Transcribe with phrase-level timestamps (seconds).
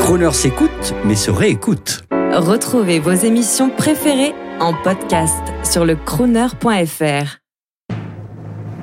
[0.00, 2.04] Croner s'écoute, mais se réécoute.
[2.32, 7.38] Retrouvez vos émissions préférées en podcast sur le crooner.fr.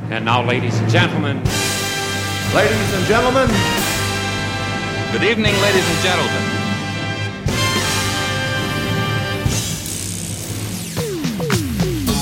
[0.09, 1.37] And now, ladies and gentlemen,
[2.55, 3.49] Ladies and gentlemen,
[5.11, 6.56] Good evening, ladies and gentlemen.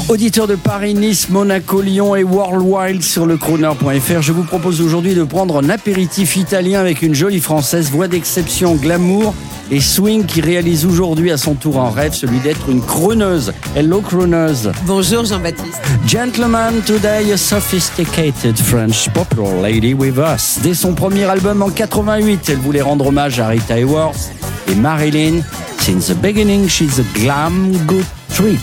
[0.08, 5.16] Auditeurs de Paris, Nice, Monaco, Lyon et Worldwide sur le crooner.fr, je vous propose aujourd'hui
[5.16, 9.34] de prendre un apéritif italien avec une jolie française, voix d'exception, glamour
[9.72, 13.52] et swing qui réalise aujourd'hui à son tour un rêve, celui d'être une crooneuse.
[13.76, 14.72] Hello crooneuse.
[14.86, 15.82] Bonjour Jean-Baptiste.
[16.06, 20.60] Gentlemen, today a sophisticated French popular lady with us.
[20.62, 24.32] Dès son premier album en 88, elle voulait rendre hommage à Rita Hayworth
[24.72, 25.42] et Marilyn.
[25.80, 28.60] Since the beginning, she's a glam good trip.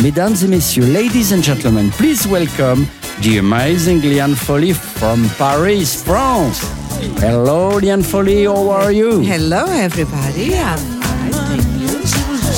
[0.00, 2.86] Mesdames et messieurs, ladies and gentlemen, please welcome
[3.22, 6.62] the amazing Liane Folly from Paris, France.
[7.20, 9.20] Hello, Liane Folly, how are you?
[9.20, 10.54] Hello everybody.
[10.54, 11.88] I'm fine, thank you.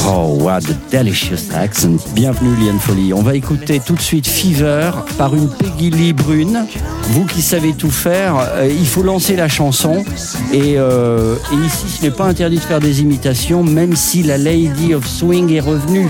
[0.07, 1.99] Oh, what a delicious accent.
[2.15, 3.13] Bienvenue, Liane Folly.
[3.15, 6.67] On va écouter tout de suite Fever par une Peggy Lee Brune.
[7.11, 10.05] Vous qui savez tout faire, euh, il faut lancer la chanson.
[10.53, 14.37] Et, euh, et ici, ce n'est pas interdit de faire des imitations, même si la
[14.37, 16.09] Lady of Swing est revenue.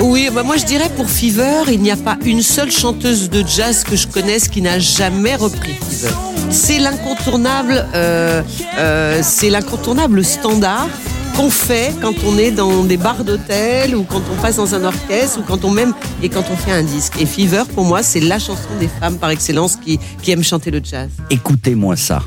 [0.00, 3.44] Oui, bah moi je dirais pour Fever, il n'y a pas une seule chanteuse de
[3.46, 6.14] jazz que je connaisse qui n'a jamais repris Fever.
[6.50, 8.42] C'est l'incontournable, euh,
[8.78, 10.88] euh, c'est l'incontournable standard
[11.36, 14.84] qu'on fait quand on est dans des bars d'hôtel ou quand on passe dans un
[14.84, 17.20] orchestre ou quand on même et quand on fait un disque.
[17.20, 20.70] Et Fever, pour moi, c'est la chanson des femmes par excellence qui, qui aiment chanter
[20.70, 21.08] le jazz.
[21.30, 22.22] Écoutez-moi ça.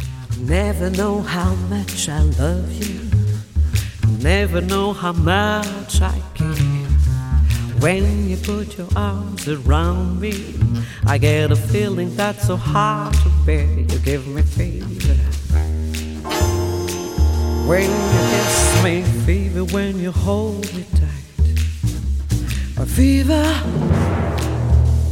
[0.45, 2.99] Never know how much I love you.
[4.21, 6.77] Never know how much I care.
[7.80, 10.56] When you put your arms around me,
[11.06, 13.67] I get a feeling that's so hard to bear.
[13.67, 15.14] You give me fever.
[17.67, 19.64] When you kiss me, fever.
[19.66, 21.28] When you hold me tight,
[22.78, 23.45] a fever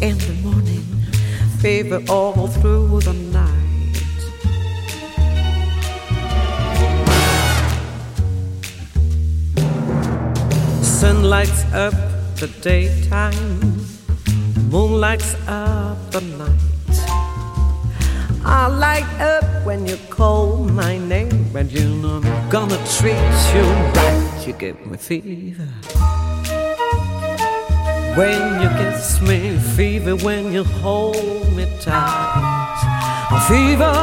[0.02, 0.86] in the morning,
[1.60, 3.52] fever all through the night.
[10.82, 11.94] Sun lights up
[12.36, 13.62] the daytime,
[14.70, 16.66] moon lights up the night.
[18.44, 23.16] I light up when you call my name, and you know I'm gonna treat
[23.54, 23.64] you
[23.96, 24.44] right.
[24.46, 25.70] You give me fever.
[28.18, 32.76] When you kiss me, fever when you hold me tight.
[33.48, 33.96] Fever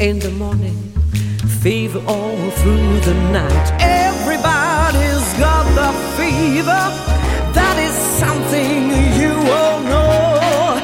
[0.00, 0.92] in the morning,
[1.62, 4.13] fever all through the night.
[5.38, 6.84] Got the fever.
[7.58, 8.90] That is something
[9.20, 10.78] you all know.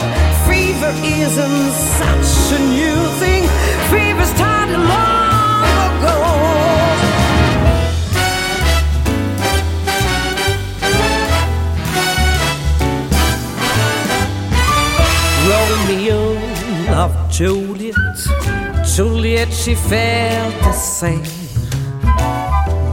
[0.48, 3.42] Fever isn't such a new thing.
[3.92, 6.16] Fever started long ago.
[15.50, 16.20] Romeo
[16.90, 17.94] loved Juliet.
[18.84, 21.24] Juliet, she felt the same.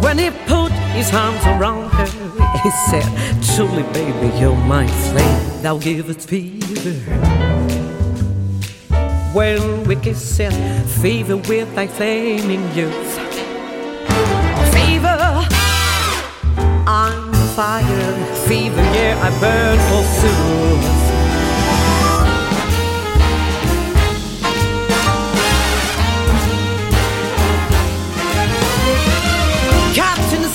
[0.02, 0.57] When he put
[0.98, 2.08] his arms around her,
[2.64, 3.06] he said,
[3.56, 5.62] Truly, baby, you're my flame.
[5.62, 6.98] Thou givest fever.
[9.32, 10.54] When we kiss it,
[11.02, 13.12] fever with thy flaming youth.
[14.74, 15.20] Fever,
[16.88, 18.14] I'm fire.
[18.48, 21.07] Fever, yeah, I burn forsooth.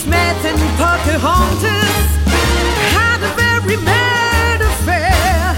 [0.02, 2.08] Smith and Pocahontas
[2.90, 5.54] had a very mad affair.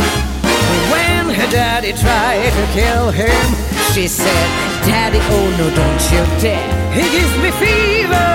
[0.92, 3.46] When her daddy tried to kill him,
[3.94, 4.48] she said,
[4.84, 6.60] Daddy, oh no, don't you dare.
[6.92, 8.32] He gives me fever.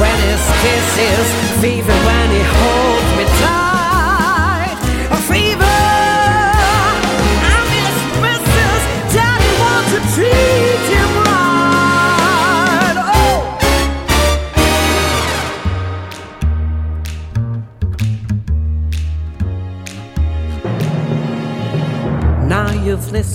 [0.00, 1.28] When his kisses,
[1.60, 4.78] fever when he holds me tight.
[5.12, 5.67] A fever.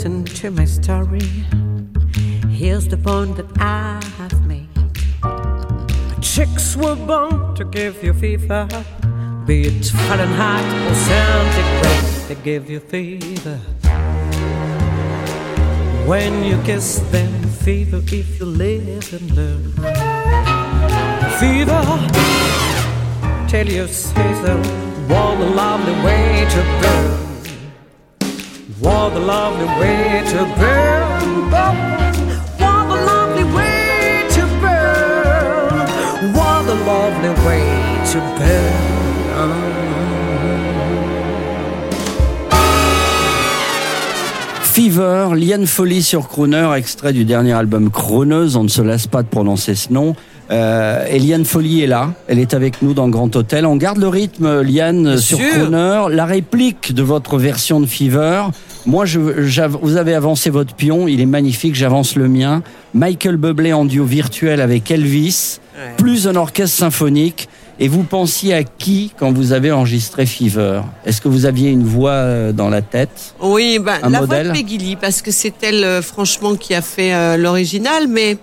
[0.05, 1.21] You've to my story.
[2.50, 4.67] Here's the point that I have made.
[6.21, 8.67] Chicks were born to give you fever,
[9.45, 12.27] be it Fahrenheit or centigrade.
[12.27, 13.57] They give you fever.
[16.06, 19.71] When you kiss them, fever if you live and learn.
[21.39, 21.83] Fever,
[23.47, 24.57] tell your sister,
[25.07, 27.22] what a lovely way to burn.
[28.79, 31.51] What the lovely way to burn.
[31.51, 36.33] What the lovely way to burn.
[36.33, 37.65] What the lovely way
[38.11, 38.93] to burn.
[44.63, 49.21] Fever, Liane Folly sur Crooner, extrait du dernier album Croneuse, on ne se lasse pas
[49.21, 50.15] de prononcer ce nom.
[50.51, 53.66] Euh, et Liane Folly est là, elle est avec nous dans Grand Hôtel.
[53.66, 55.50] On garde le rythme, Liane, sur sûr.
[55.51, 56.06] Crooner.
[56.12, 58.44] La réplique de votre version de Fever,
[58.86, 62.62] moi, je, vous avez avancé votre pion, il est magnifique, j'avance le mien.
[62.94, 65.94] Michael Bublé en duo virtuel avec Elvis, Ouais.
[65.98, 67.50] plus un orchestre symphonique.
[67.80, 70.81] Et vous pensiez à qui quand vous avez enregistré Fever?
[71.07, 73.34] Est-ce que vous aviez une voix euh, dans la tête?
[73.42, 76.54] Oui, ben, Un la modèle voix de Peggy Lee, parce que c'est elle, euh, franchement,
[76.56, 78.38] qui a fait euh, l'original, mais,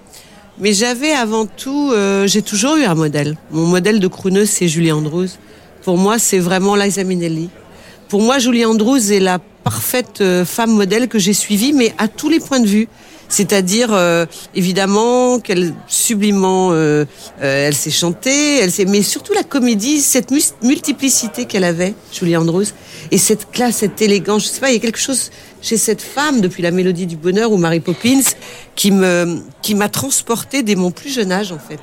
[0.61, 3.37] mais j'avais avant tout, euh, j'ai toujours eu un modèle.
[3.51, 5.29] Mon modèle de crooneuse, c'est Julie Andrews.
[5.83, 7.49] Pour moi, c'est vraiment Liza Minnelli.
[8.09, 12.09] Pour moi, Julie Andrews est la parfaite euh, femme modèle que j'ai suivie, mais à
[12.09, 12.89] tous les points de vue.
[13.31, 17.05] C'est-à-dire, euh, évidemment, qu'elle sublimement, euh,
[17.41, 20.33] euh, elle sait chanter, elle sait, mais surtout la comédie, cette
[20.63, 22.67] multiplicité qu'elle avait, Julie Andrews,
[23.13, 24.43] et cette classe, cette élégance.
[24.43, 25.31] Je sais pas, il y a quelque chose
[25.63, 28.21] chez cette femme depuis la Mélodie du Bonheur ou Mary Poppins
[28.75, 31.79] qui me, qui m'a transporté dès mon plus jeune âge, en fait.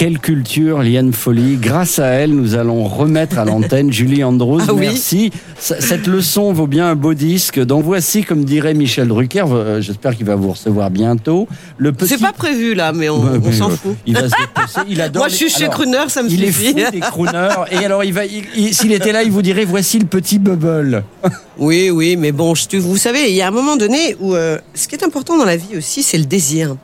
[0.00, 1.58] Quelle culture, Liane Folly.
[1.58, 4.62] Grâce à elle, nous allons remettre à l'antenne Julie Andrews.
[4.66, 4.80] Ah oui.
[4.86, 5.30] Merci.
[5.58, 7.60] C- Cette leçon vaut bien un beau disque.
[7.62, 12.08] Donc voici, comme dirait Michel Drucker, euh, j'espère qu'il va vous recevoir bientôt, le petit...
[12.14, 13.94] C'est pas prévu là, mais on, s'en fout.
[14.06, 14.80] Il va se déplacer.
[14.88, 16.68] Il adore Moi, les- je suis chez Alors, Crooner, ça me Il est suffit.
[16.82, 17.48] fou des crooners.
[17.70, 20.38] Et alors, il va, il- il- s'il était là, il vous dirait voici le petit
[20.38, 21.04] bubble.
[21.58, 24.56] Oui, oui, mais bon, je vous savez, il y a un moment donné où euh,
[24.72, 26.74] ce qui est important dans la vie aussi, c'est le désir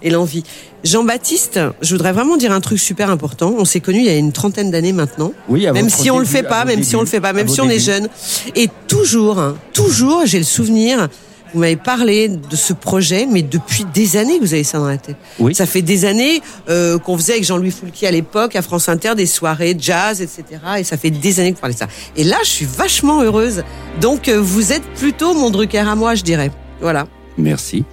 [0.00, 0.44] et l'envie.
[0.84, 3.54] Jean-Baptiste, je voudrais vraiment dire un truc super important.
[3.56, 5.32] On s'est connus il y a une trentaine d'années maintenant.
[5.48, 7.20] Oui, à même si on le début, fait à pas, même si on le fait
[7.20, 8.08] pas, même si on est jeune.
[8.54, 11.08] Et toujours, hein, toujours, j'ai le souvenir.
[11.54, 14.88] Vous m'avez parlé de ce projet, mais depuis des années que vous avez ça dans
[14.88, 15.16] la tête.
[15.38, 15.54] Oui.
[15.54, 19.14] Ça fait des années euh, qu'on faisait avec Jean-Louis Foulquier à l'époque, à France Inter,
[19.14, 20.44] des soirées jazz, etc.
[20.78, 21.88] Et ça fait des années que vous parlez de ça.
[22.16, 23.62] Et là, je suis vachement heureuse.
[24.00, 26.50] Donc, euh, vous êtes plutôt mon Drucker à moi, je dirais.
[26.80, 27.06] Voilà.
[27.38, 27.84] Merci.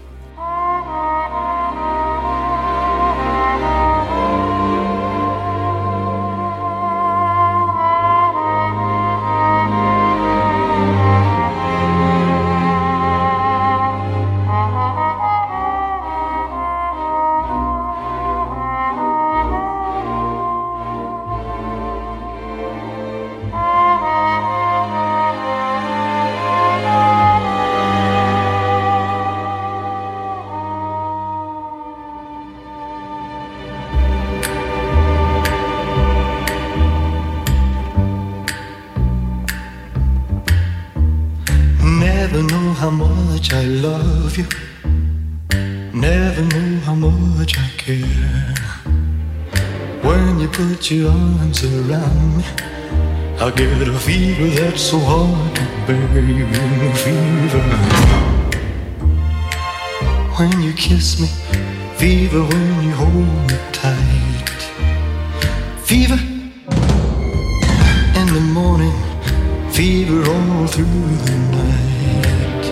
[54.49, 56.17] That's so hard to bear.
[56.17, 57.63] in Fever.
[60.37, 61.27] When you kiss me,
[61.97, 63.13] fever when you hold
[63.49, 64.61] me tight.
[65.83, 66.19] Fever
[68.19, 68.95] in the morning,
[69.71, 70.85] fever all through
[71.25, 72.65] the night.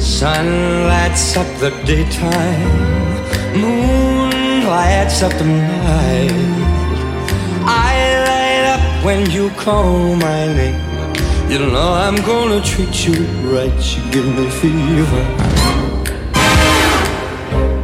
[0.00, 0.46] Sun
[0.86, 6.63] lights up the daytime, moon lights up the night.
[9.04, 10.80] When you call my name.
[11.50, 13.12] You know I'm gonna treat you
[13.52, 13.78] right.
[13.92, 15.24] You give me fever.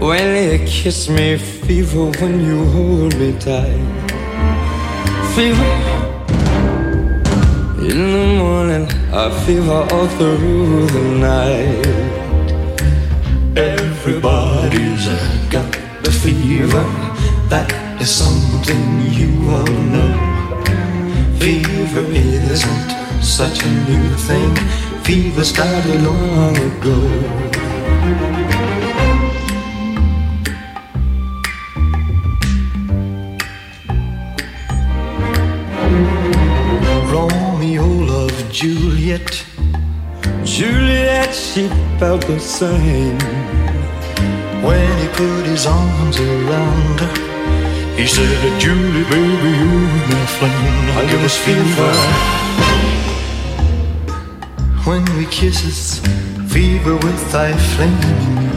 [0.01, 2.07] When you kiss me, fever.
[2.21, 3.85] When you hold me tight,
[5.35, 5.73] fever.
[7.91, 11.87] In the morning, I fever all through the night.
[13.59, 15.07] Everybody's
[15.51, 15.71] got
[16.03, 16.85] the fever.
[17.51, 20.10] That is something you all know.
[23.41, 24.55] Such a new thing.
[25.03, 26.99] Fever started long ago.
[38.53, 39.47] Juliet.
[40.45, 41.69] Juliet, she
[41.99, 43.19] felt the same.
[44.67, 47.13] When he put his arms around her,
[47.97, 50.87] he said, Julie, baby, you're my flame.
[50.99, 52.70] I give us fever.
[54.91, 56.01] When we kisses,
[56.53, 58.51] fever with thy flame.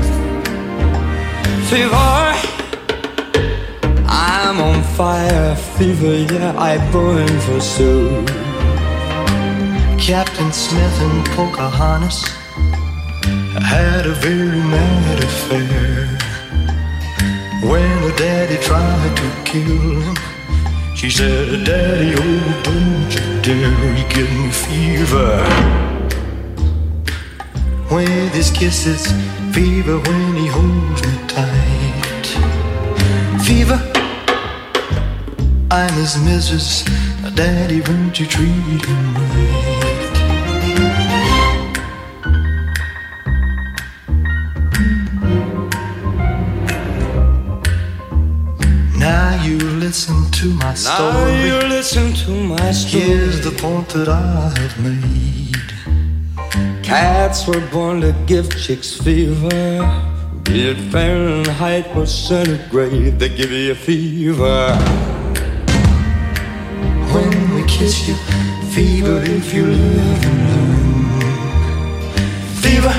[1.69, 1.93] Fever,
[4.07, 5.55] I'm on fire.
[5.77, 8.25] Fever, yeah, I burn for so.
[9.99, 12.25] Captain Smith and Pocahontas
[13.61, 16.07] had a very mad affair.
[17.61, 20.15] When her daddy tried to kill him,
[20.95, 25.92] She said, Daddy, oh, don't you dare, you give me fever.
[27.93, 29.05] With his kisses,
[29.53, 32.25] fever when he holds me tight.
[33.45, 33.79] Fever,
[35.69, 36.83] I'm his missus.
[37.35, 40.13] Daddy, won't you treat him right?
[48.97, 50.97] Now you listen to my story.
[50.97, 53.03] Now you listen to my story.
[53.03, 55.32] Here's the point that I have made.
[56.93, 59.49] Cats were born to give chicks fever.
[60.43, 64.75] Be it Fahrenheit or centigrade, they give you a fever.
[67.11, 68.13] When we kiss you,
[68.75, 71.05] fever if you live and learn.
[72.61, 72.95] Fever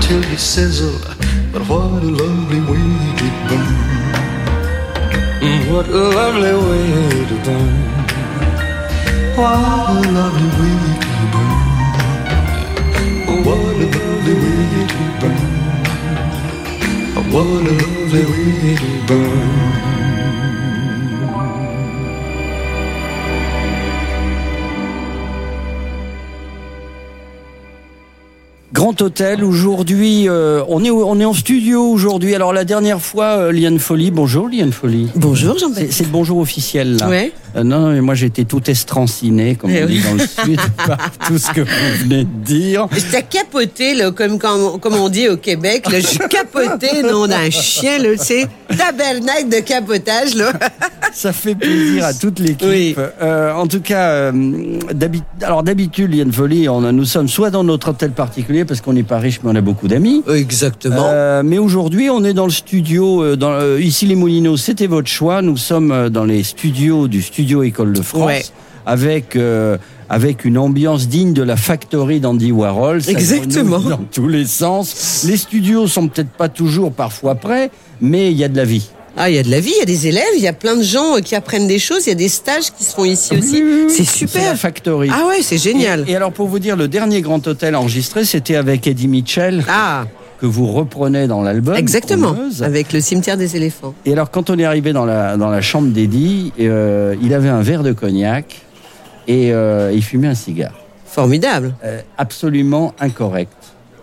[0.00, 0.98] till you sizzle,
[1.52, 2.90] but what a lovely way
[3.20, 3.70] to burn.
[5.72, 7.74] What a lovely way to burn.
[9.36, 11.09] What a lovely way.
[13.30, 15.50] What a lovely way to burn.
[17.32, 19.69] What a lovely way to burn.
[28.90, 32.34] Grand Hôtel, aujourd'hui, euh, on, est, on est en studio aujourd'hui.
[32.34, 35.06] Alors la dernière fois, euh, Liane Folly, bonjour Liane Folly.
[35.14, 35.92] Bonjour C'est Jean-Baptiste.
[35.92, 37.08] c'est le bonjour officiel là.
[37.08, 37.32] Ouais.
[37.54, 40.60] Euh, non, non, mais moi j'étais tout estranciné, comme Eh on dit dans le sud,
[40.76, 42.88] par tout ce que vous venez de dire.
[43.12, 45.88] T'as capoté, là, comme, comme, comme on dit au Québec.
[45.88, 50.52] Là, j'ai capoté, non, on a un chien, là, c'est tabernacle de capotage, là.
[51.12, 52.66] Ça fait plaisir à toute l'équipe.
[52.68, 52.94] Oui.
[53.20, 54.78] Euh, en tout cas, euh,
[55.42, 58.92] alors d'habitude, Liane Folly, on a- nous sommes soit dans notre hôtel particulier parce qu'on
[58.92, 60.22] n'est pas riche, mais on a beaucoup d'amis.
[60.32, 61.08] Exactement.
[61.10, 63.22] Euh, mais aujourd'hui, on est dans le studio.
[63.22, 65.42] euh, dans, euh, ici, les Moulineaux, c'était votre choix.
[65.42, 68.26] Nous sommes euh, dans les studios du Studio École de France.
[68.26, 68.44] Ouais.
[68.86, 69.76] Avec, euh,
[70.08, 73.02] avec une ambiance digne de la factory d'Andy Warhol.
[73.02, 73.78] Ça Exactement.
[73.78, 75.24] Dans tous les sens.
[75.26, 78.88] Les studios sont peut-être pas toujours parfois prêts, mais il y a de la vie.
[79.16, 80.52] Ah, il y a de la vie, il y a des élèves, il y a
[80.52, 83.04] plein de gens qui apprennent des choses, il y a des stages qui se font
[83.04, 83.62] ici aussi.
[83.88, 84.56] C'est C'est la super.
[84.56, 85.10] factory.
[85.12, 86.04] Ah ouais, c'est génial.
[86.06, 89.64] Et, et alors, pour vous dire, le dernier grand hôtel enregistré, c'était avec Eddie Mitchell,
[89.68, 90.04] Ah,
[90.40, 91.74] que vous reprenez dans l'album.
[91.76, 92.34] exactement.
[92.62, 93.94] Avec le cimetière des éléphants.
[94.06, 97.50] Et alors, quand on est arrivé dans la, dans la chambre d'Eddie, euh, il avait
[97.50, 98.62] un verre de cognac
[99.28, 100.72] et euh, il fumait un cigare.
[101.04, 101.74] Formidable.
[101.84, 103.52] Euh, absolument incorrect.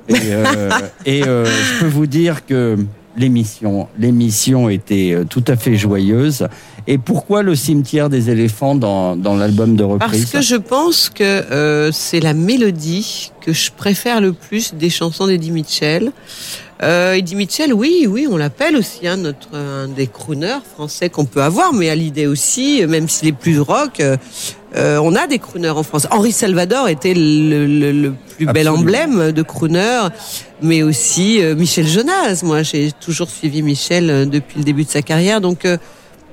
[0.09, 0.13] Et,
[1.05, 2.77] et, je peux vous dire que
[3.17, 6.47] l'émission, l'émission était euh, tout à fait joyeuse.
[6.89, 11.09] Et pourquoi le cimetière des éléphants dans, dans l'album de Parce reprise que je pense
[11.09, 16.11] que euh, c'est la mélodie que je préfère le plus des chansons d'Eddie Mitchell.
[16.83, 21.25] Euh, Eddie Mitchell, oui, oui, on l'appelle aussi hein, notre un des crooners français qu'on
[21.25, 24.01] peut avoir, mais à l'idée aussi, euh, même s'il est plus rock,
[24.75, 26.07] euh, on a des crooners en France.
[26.11, 30.07] Henri Salvador était le, le- le plus bel emblème de crooner,
[30.61, 32.41] mais aussi euh, Michel Jonas.
[32.43, 35.77] Moi, j'ai toujours suivi Michel euh, depuis le début de sa carrière, donc euh,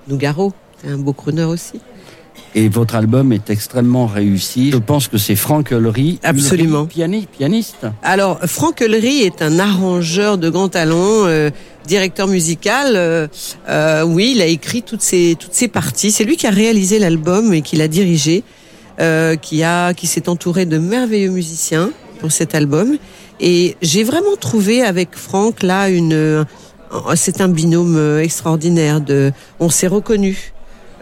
[0.08, 1.80] Nougaro, c'est un beau crooner aussi.
[2.56, 4.70] Et votre album est extrêmement réussi.
[4.70, 6.20] Je pense que c'est Franck Ulry.
[6.22, 6.86] Absolument.
[6.86, 7.86] Pianiste.
[8.02, 11.50] Alors, Franck Ulry est un arrangeur de grand talent, euh,
[11.86, 12.94] directeur musical.
[12.96, 13.26] euh,
[13.68, 16.10] euh, oui, il a écrit toutes ses toutes ses parties.
[16.10, 18.42] C'est lui qui a réalisé l'album et qui l'a dirigé,
[19.00, 22.96] euh, qui a qui s'est entouré de merveilleux musiciens pour cet album.
[23.40, 26.44] Et j'ai vraiment trouvé avec Franck là une
[27.16, 29.00] c'est un binôme euh, extraordinaire.
[29.00, 30.52] De on s'est reconnus.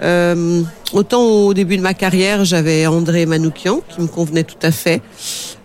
[0.02, 0.62] Euh,
[0.92, 5.00] autant au début de ma carrière, j'avais André Manoukian qui me convenait tout à fait.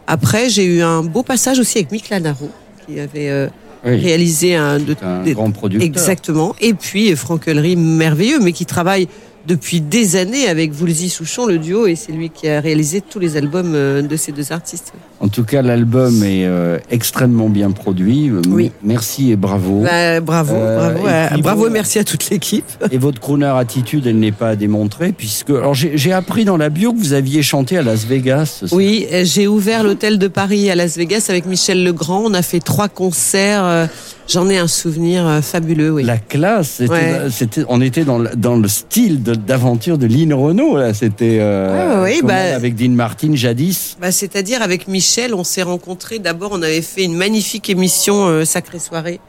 [0.05, 2.49] Après, j'ai eu un beau passage aussi avec Mick Lanaro
[2.85, 3.47] qui avait euh,
[3.85, 3.95] Oui.
[3.97, 5.85] réalisé un de un des- grand producteur.
[5.85, 6.55] Exactement.
[6.61, 9.07] Et puis Franck Ulry, merveilleux, mais qui travaille
[9.45, 13.17] depuis des années avec Woolsey Souchon, le duo, et c'est lui qui a réalisé tous
[13.19, 14.91] les albums euh, de ces deux artistes.
[15.19, 18.29] En tout cas, l'album est euh, extrêmement bien produit.
[18.29, 18.71] Euh, Oui.
[18.83, 19.81] Merci et bravo.
[19.81, 22.65] Bah, bravo, Euh, bravo, et puis bravo merci à toute l'équipe.
[22.91, 25.49] Et votre crooner attitude, elle n'est pas à démontrer, puisque.
[25.49, 28.63] Alors, j'ai appris dans la bio que vous aviez chanté à Las Vegas.
[28.71, 32.21] Oui, j'ai ouvert l'hôtel de Paris à Las Vegas avec Michel Legrand.
[32.25, 33.89] On a fait trois concerts.
[34.29, 36.03] J'en ai un souvenir fabuleux, oui.
[36.03, 37.21] La classe, Ouais.
[37.31, 40.77] c'était- on était dans le, dans le style de- d'aventure de Lynn Renault.
[40.93, 43.95] C'était euh, Ah oui, bah- avec Dean Martin jadis.
[44.01, 46.19] Bah, C'est-à-dire avec Michel, on s'est rencontrés.
[46.19, 49.19] D'abord, on avait fait une magnifique émission euh, Sacrée Soirée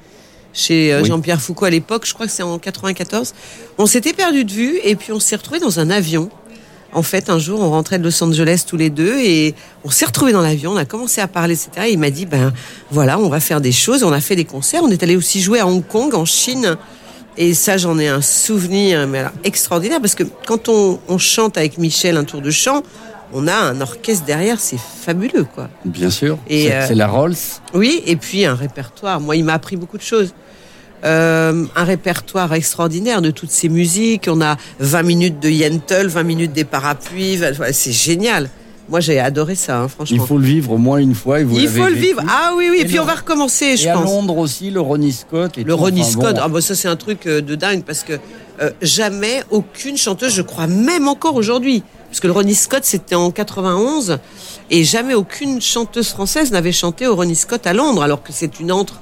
[0.53, 1.09] chez euh, Oui.
[1.09, 2.05] Jean-Pierre Foucault à l'époque.
[2.07, 3.35] Je crois que c'est en 94.
[3.79, 6.31] On s'était perdu de vue et puis on s'est retrouvés dans un avion.
[6.93, 9.55] En fait, un jour, on rentrait de Los Angeles tous les deux et
[9.85, 10.73] on s'est retrouvés dans l'avion.
[10.73, 11.89] On a commencé à parler, etc.
[11.89, 12.53] Et il m'a dit, ben
[12.91, 14.03] voilà, on va faire des choses.
[14.03, 14.83] On a fait des concerts.
[14.83, 16.77] On est allé aussi jouer à Hong Kong, en Chine.
[17.37, 21.57] Et ça, j'en ai un souvenir mais alors, extraordinaire parce que quand on, on chante
[21.57, 22.83] avec Michel un tour de chant,
[23.33, 25.69] on a un orchestre derrière, c'est fabuleux, quoi.
[25.85, 26.39] Bien sûr.
[26.49, 27.35] Et, C'est euh, c'est la Rolls.
[27.75, 29.21] Oui, et puis un répertoire.
[29.21, 30.33] Moi, il m'a appris beaucoup de choses.
[31.05, 34.27] Euh, un répertoire extraordinaire de toutes ces musiques.
[34.29, 37.39] On a 20 minutes de Yentl, 20 minutes des parapluies.
[37.73, 38.51] C'est génial.
[38.89, 40.27] Moi, j'ai adoré ça, hein, Il franchement.
[40.27, 41.41] faut le vivre au moins une fois.
[41.41, 42.07] Et vous Il faut le vécu.
[42.07, 42.23] vivre.
[42.27, 42.79] Ah oui, oui.
[42.79, 44.05] Et Et puis on va recommencer, je Et à pense.
[44.07, 45.59] Londres aussi, le Ronnie Scott.
[45.59, 45.75] Et Le.
[45.75, 46.41] Ronnie Enfin, Scott, bon.
[46.43, 48.15] ah bah ça c'est un truc euh, de dingue parce que
[48.63, 53.15] euh, jamais aucune chanteuse, je crois même encore aujourd'hui, parce que le Ronnie Scott c'était
[53.15, 54.19] en 91
[54.71, 58.61] et jamais aucune chanteuse française n'avait chanté au Ronnie Scott à Londres alors que c'est
[58.61, 59.01] une entre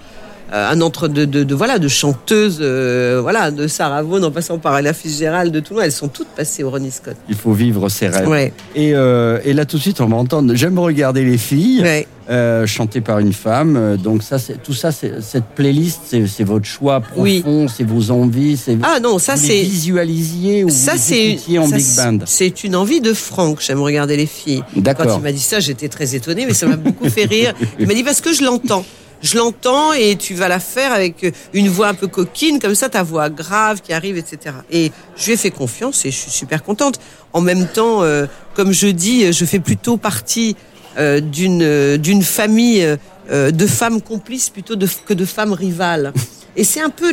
[0.53, 4.59] un entre de, de, de- voilà de chanteuses euh, voilà de Sarah Vaughan en passant
[4.59, 7.17] par Ella Fitzgerald de Toulon elles sont toutes passées au Ronnie Scott.
[7.29, 8.29] Il faut vivre ses rêves.
[8.29, 8.53] Ouais.
[8.77, 12.07] Et, euh, et là, tout de suite, on va entendre J'aime regarder les filles, Ouais.
[12.31, 13.77] euh, chantées par une femme.
[13.77, 17.45] Euh, Donc, ça, c'est, tout ça, c'est, cette playlist, c'est, votre choix profond, Oui.
[17.75, 18.57] c'est vos envies.
[18.57, 21.87] C'est, Ah non, ça c'est visualisiez ou ça vous c'est en ça, big
[22.21, 22.25] band?
[22.27, 23.59] C'est une envie de Franck.
[23.61, 24.63] J'aime regarder les filles.
[24.77, 25.07] D'accord.
[25.07, 27.53] Quand il m'a dit ça, j'étais très étonnée, mais ça m'a beaucoup fait rire.
[27.81, 28.85] Il m'a dit parce que je l'entends.
[29.23, 32.89] Je l'entends et tu vas la faire avec une voix un peu coquine, comme ça,
[32.89, 34.55] ta voix grave qui arrive, etc.
[34.71, 37.01] Et je lui ai fait confiance et je suis super contente.
[37.33, 40.55] En même temps, euh, comme je dis, je fais plutôt partie
[40.99, 42.83] euh, d'une euh, d'une famille
[43.31, 46.13] euh, de femmes complices plutôt de, que de femmes rivales.
[46.57, 47.11] Et c'est un peu,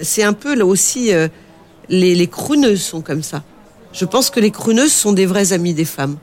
[0.00, 1.10] c'est un peu là aussi
[1.88, 3.42] les, les crooneuses sont comme ça.
[3.92, 6.16] Je pense que les crooneuses sont des vraies amies des femmes.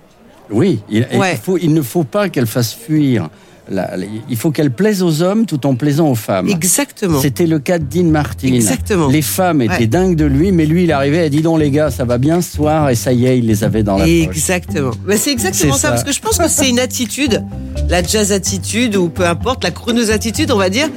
[0.50, 1.39] Oui, il, il Ouais.
[1.41, 3.29] faut, il ne faut pas qu'elle fasse fuir.
[3.69, 6.47] La- la- il faut qu'elle plaise aux hommes tout en plaisant aux femmes.
[6.49, 7.19] Exactement.
[7.21, 8.53] C'était le cas de Dean Martin.
[8.53, 9.07] Exactement.
[9.07, 9.88] Les femmes étaient Ouais.
[9.88, 12.41] dingues de lui, mais lui, il arrivait et dit donc les gars, ça va bien
[12.41, 14.11] ce soir, et ça y est, il les avait dans la poche.
[14.11, 14.91] Exactement.
[15.15, 15.79] C'est exactement ça.
[15.79, 15.89] ça.
[15.89, 17.43] parce que je pense que c'est une attitude,
[17.89, 20.88] la jazz attitude ou peu importe, la crooneuse attitude, on va dire,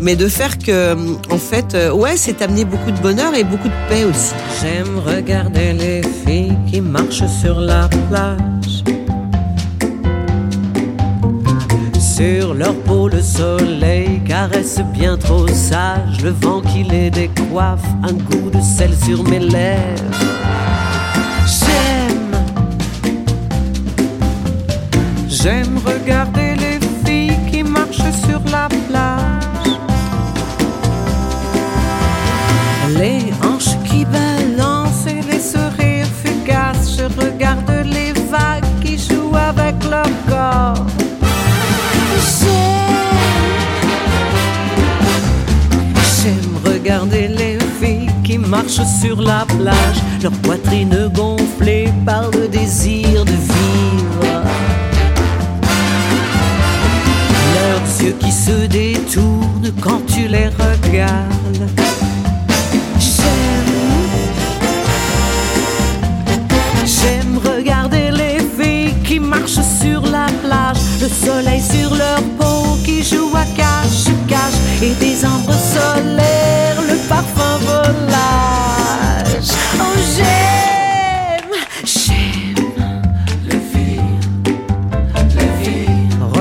[0.00, 0.94] mais de faire que,
[1.30, 4.32] en fait, euh, ouais, c'est amener beaucoup de bonheur et beaucoup de paix aussi.
[4.62, 8.84] J'aime regarder les filles qui marchent sur la plage.
[12.18, 16.20] Sur leur peau, le soleil caresse bien trop sage.
[16.24, 20.02] Le vent qui les décoiffe, un goût de sel sur mes lèvres.
[21.46, 22.36] J'aime,
[25.28, 29.38] j'aime regarder les filles qui marchent sur la plage.
[48.48, 50.00] Marchent sur la plage.
[50.22, 54.42] Leur poitrine gonflée par le désir de vivre.
[57.54, 61.68] Leurs yeux qui se détournent quand tu les regardes.
[62.98, 63.74] J'aime,
[66.84, 73.02] j'aime regarder les filles qui marchent sur la plage, le soleil sur leur peau qui
[73.02, 76.27] joue à cache-cache et des ombres solaires,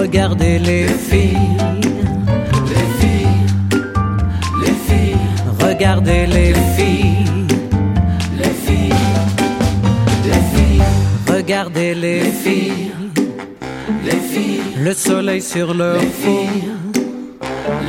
[0.08, 1.58] regardez les filles,
[2.72, 3.44] les filles,
[4.64, 5.18] les filles,
[5.60, 7.48] regardez les filles,
[8.42, 8.94] les filles,
[10.30, 10.84] les filles,
[11.28, 12.92] regardez les filles,
[14.06, 16.48] les filles, le soleil sur leur peau,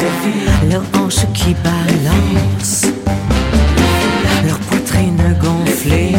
[0.00, 2.92] les filles, leurs hanches qui balancent,
[4.44, 6.17] leur poitrine gonflée.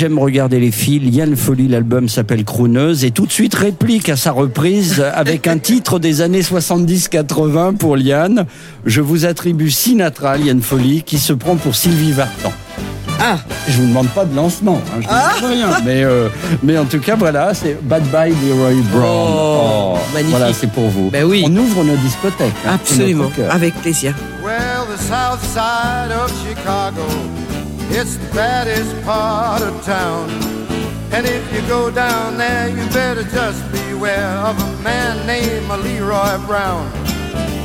[0.00, 0.98] J'aime regarder les filles.
[1.10, 5.58] Liane Folly, l'album s'appelle Crooneuse et tout de suite réplique à sa reprise avec un
[5.58, 8.46] titre des années 70-80 pour Liane.
[8.86, 12.50] Je vous attribue Sinatra, Liane Folly, qui se prend pour Sylvie Vartan.
[13.20, 13.36] Ah,
[13.68, 15.32] Je vous demande pas de lancement, hein, je vous Ah.
[15.46, 15.68] rien.
[15.84, 16.28] Mais, euh,
[16.62, 19.34] mais en tout cas, voilà, c'est Bad Bye Leroy Brown.
[19.36, 20.34] Oh, magnifique.
[20.38, 21.10] Voilà, c'est pour vous.
[21.10, 21.42] Ben oui.
[21.46, 22.54] On ouvre nos discothèques.
[22.66, 24.14] hein, absolument, avec plaisir.
[24.42, 27.02] Well, the south side of Chicago,
[27.92, 30.30] it's the baddest part of town.
[31.12, 36.38] And if you go down there, you better just beware of a man named Leroy
[36.46, 36.90] Brown.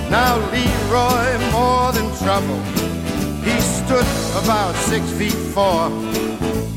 [0.09, 2.59] Now, Leroy, more than trouble,
[3.43, 4.07] he stood
[4.43, 5.91] about six feet four.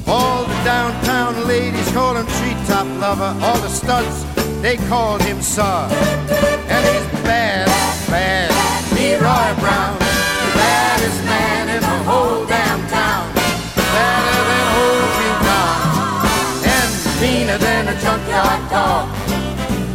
[0.06, 3.34] All the downtown ladies call him treetop lover.
[3.42, 4.24] All the studs,
[4.62, 5.88] they called him Sir.
[6.68, 7.66] And he's bad,
[8.11, 8.50] bad,
[8.92, 10.08] Leroy Brown.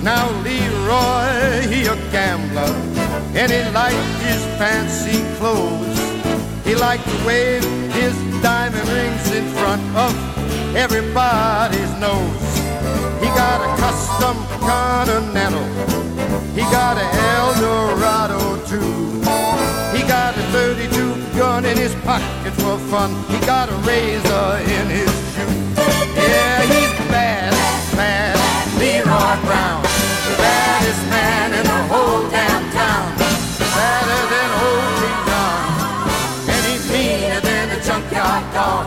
[0.04, 2.74] Now Leroy, he a gambler.
[3.40, 5.98] And he liked his fancy clothes.
[6.66, 7.64] He liked to wave
[7.94, 10.14] his diamond rings in front of
[10.76, 12.54] everybody's nose.
[13.24, 15.64] He got a custom Continental.
[16.54, 19.20] He got a Eldorado too.
[19.96, 23.12] He got a 32 gun in his pocket for fun.
[23.30, 25.84] He got a razor in his shoe.
[26.16, 27.52] Yeah, he's bad,
[27.96, 29.93] bad, Leroy Brown.
[30.94, 33.18] Baddest man in the whole damn town.
[33.74, 35.66] Badder than old King Kong.
[36.50, 38.86] And he's meaner than a junkyard dog.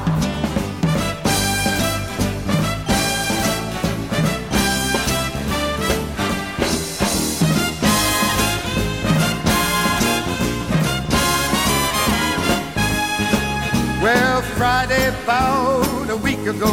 [14.01, 16.73] Well, Friday about a week ago,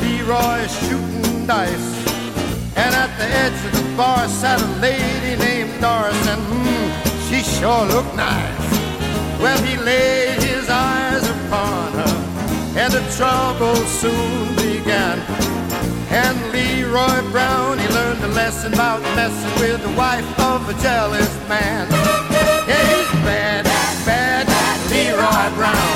[0.00, 1.95] Leroy shooting dice.
[3.18, 6.86] The edge of the bar sat a lady named Doris, and mm,
[7.28, 8.60] she sure looked nice.
[9.40, 12.14] Well, he laid his eyes upon her,
[12.76, 15.18] and the trouble soon began.
[16.12, 21.32] And Leroy Brown, he learned a lesson about messing with the wife of a jealous
[21.48, 21.88] man.
[22.68, 23.64] Yeah, he's bad,
[24.04, 24.44] bad,
[24.90, 25.92] Leroy Brown.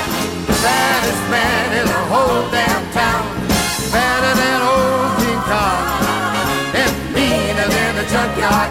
[0.49, 3.40] The baddest man in the whole damn town.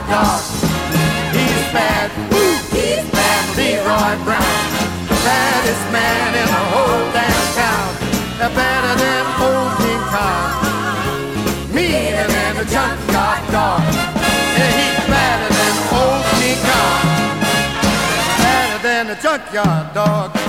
[0.01, 0.41] Junkyard dog.
[1.35, 4.61] He's bad, woo, he's bad, Leroy Brown.
[5.09, 7.91] The baddest man in the whole damn town.
[8.39, 10.51] They're better than old King Kong.
[11.75, 13.83] Meaner than a junkyard dog.
[14.57, 17.05] Yeah, he's better than old King Kong.
[18.39, 20.39] Better than a junkyard dog.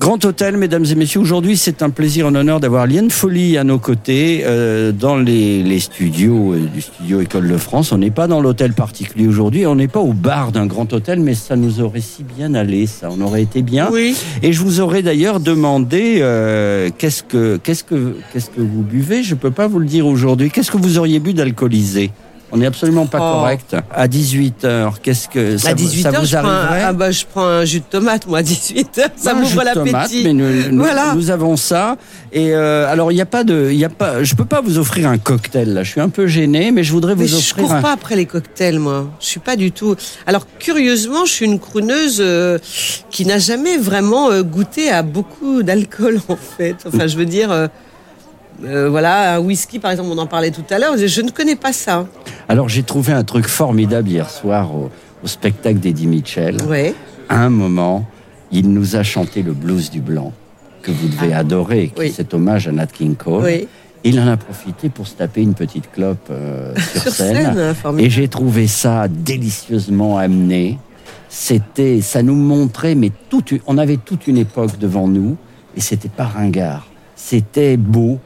[0.00, 3.64] Grand Hôtel, mesdames et messieurs, aujourd'hui c'est un plaisir, un honneur d'avoir Liane Folly à
[3.64, 7.92] nos côtés euh, dans les, les studios euh, du studio École de France.
[7.92, 11.20] On n'est pas dans l'hôtel particulier aujourd'hui, on n'est pas au bar d'un grand hôtel,
[11.20, 13.90] mais ça nous aurait si bien allé, ça, on aurait été bien.
[13.92, 14.16] Oui.
[14.42, 19.22] Et je vous aurais d'ailleurs demandé euh, qu'est-ce que qu'est-ce que qu'est-ce que vous buvez?
[19.22, 20.50] Je peux pas vous le dire aujourd'hui.
[20.50, 22.10] Qu'est-ce que vous auriez bu d'alcoolisé?
[22.52, 23.34] On n'est absolument pas Oh.
[23.40, 23.76] correct.
[23.94, 27.10] À 18 h qu'est-ce que ça, à vous- 18 ça vous un, arriverait ah bah,
[27.10, 30.22] je prends un jus de tomate, moi, à 18 h Ça un m'ouvre l'appétit.
[30.24, 31.14] Mais nous, Voilà.
[31.14, 31.96] nous avons ça.
[32.32, 34.60] Et euh, alors, il n'y a pas de, il y a pas, je peux pas
[34.60, 35.82] vous offrir un cocktail là.
[35.82, 37.82] Je suis un peu gêné, mais je voudrais Mais vous je offrir cours un.
[37.82, 39.08] pas après les cocktails, moi.
[39.20, 39.94] Je suis pas du tout.
[40.26, 42.58] Alors curieusement, je suis une crooneuse euh,
[43.10, 46.76] qui n'a jamais vraiment euh, goûté à beaucoup d'alcool en fait.
[46.86, 47.50] Enfin, je veux dire,
[48.64, 50.96] euh, voilà, un whisky par exemple, on en parlait tout à l'heure.
[50.96, 52.06] Je, ne connais pas ça.
[52.48, 54.90] Alors, j'ai trouvé un truc formidable hier soir au,
[55.22, 56.56] au spectacle d'Eddie Mitchell.
[56.68, 56.94] Ouais.
[57.28, 58.06] À un moment,
[58.52, 60.32] il nous a chanté le blues du blanc
[60.82, 62.00] que vous devez adorer, qui Ah.
[62.00, 62.06] Oui.
[62.06, 63.44] est cet hommage à Nat King Cole.
[63.44, 63.68] Oui.
[64.02, 67.54] Il en a profité pour se taper une petite clope euh, sur, Sur scène.
[67.54, 68.06] scène, formidable.
[68.06, 70.78] et j'ai trouvé ça délicieusement amené.
[71.28, 75.36] C'était, ça nous montrait, mais toute, on avait toute une époque devant nous,
[75.76, 76.86] et c'était pas ringard.
[77.14, 78.18] C'était beau.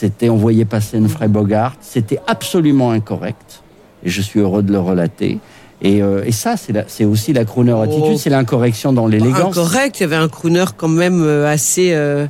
[0.00, 1.74] C'était, on voyait passer une Frey Bogart.
[1.82, 3.60] C'était absolument incorrect.
[4.02, 5.38] Et je suis heureux de le relater.
[5.82, 8.18] Et, euh, et ça, c'est, aussi la crooner attitude, Oh.
[8.18, 9.58] c'est l'incorrection dans l'élégance.
[9.58, 10.00] Incorrect.
[10.00, 11.90] Il y avait un crooner quand même euh, assez.
[11.92, 12.26] euh,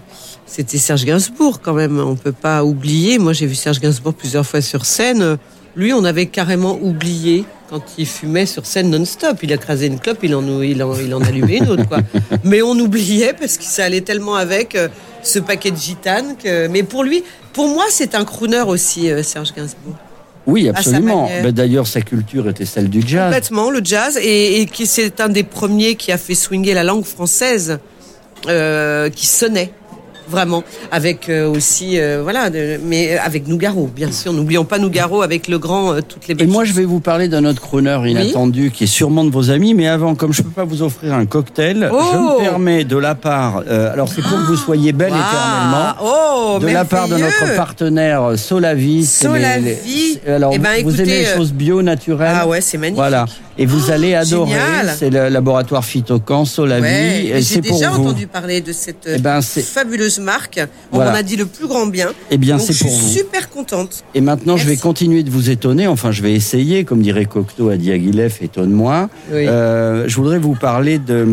[0.46, 2.00] C'était Serge Gainsbourg quand même.
[2.00, 3.20] On peut pas oublier.
[3.20, 5.36] Moi, j'ai vu Serge Gainsbourg plusieurs fois sur scène.
[5.76, 9.36] Lui, on avait carrément oublié quand il fumait sur scène non-stop.
[9.44, 11.86] Il a crasé une clope, il en, il en, il en allumait une autre.
[11.88, 11.98] Quoi.
[12.44, 14.88] Mais on oubliait parce que ça allait tellement avec euh,
[15.22, 16.34] ce paquet de gitane.
[16.42, 16.66] Que...
[16.66, 19.94] Mais pour lui, pour moi, c'est un crooner aussi, euh, Serge Gainsbourg.
[20.46, 21.28] Oui, absolument.
[21.42, 23.26] Ben, D'ailleurs, sa culture était celle du jazz.
[23.26, 26.84] Complètement, le jazz, et, et qui c'est un des premiers qui a fait swinger la
[26.84, 27.78] langue française,
[28.46, 29.72] euh, qui sonnait
[30.30, 34.32] vraiment, avec euh, aussi, euh, voilà, de- mais avec Nougaro, bien sûr.
[34.32, 36.74] N'oublions pas Nougaro avec le grand, euh, toutes les Et belles moi, choses.
[36.74, 39.74] je vais vous parler d'un autre crooner inattendu qui est sûrement de vos amis.
[39.74, 42.96] Mais avant, comme je peux pas vous offrir un cocktail, Oh je me permets de
[42.96, 43.62] la part.
[43.68, 45.94] euh, alors, c'est pour que vous soyez belle éternellement.
[46.02, 49.04] Oh, de la part de notre partenaire euh, Solavi.
[49.04, 50.20] c'est les- Solavi.
[50.26, 52.96] les- alors, Eh ben, vous aimez les euh, choses bio, naturelles Ah ouais, c'est magnifique.
[52.96, 53.24] Voilà.
[53.58, 54.52] Et vous allez adorer.
[54.96, 56.82] C'est le laboratoire Phytocan, Solavi.
[56.82, 58.02] Ouais, et j'ai pour déjà vous.
[58.04, 60.60] entendu parler de cette euh, Eh ben, fabuleuse marque.
[60.92, 61.12] On Voilà.
[61.14, 62.08] a dit le plus grand bien.
[62.30, 63.08] Eh bien, c'est je pour suis vous.
[63.08, 64.04] super contente.
[64.14, 65.86] Et maintenant, je vais continuer de vous étonner.
[65.86, 69.08] Enfin, je vais essayer, comme dirait Cocteau à Diaghilev, étonne-moi.
[69.32, 69.46] Oui.
[69.48, 71.24] Euh, je voudrais vous parler de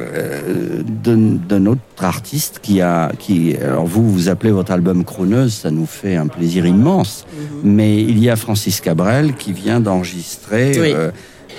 [0.00, 5.70] euh, d'un autre artiste qui a, qui, alors vous, vous appelez votre album Chroneuse, ça
[5.70, 7.24] nous fait un plaisir immense.
[7.32, 7.72] Mhm.
[7.72, 10.94] Mais il y a Francis Cabrel qui vient d'enregistrer Oui.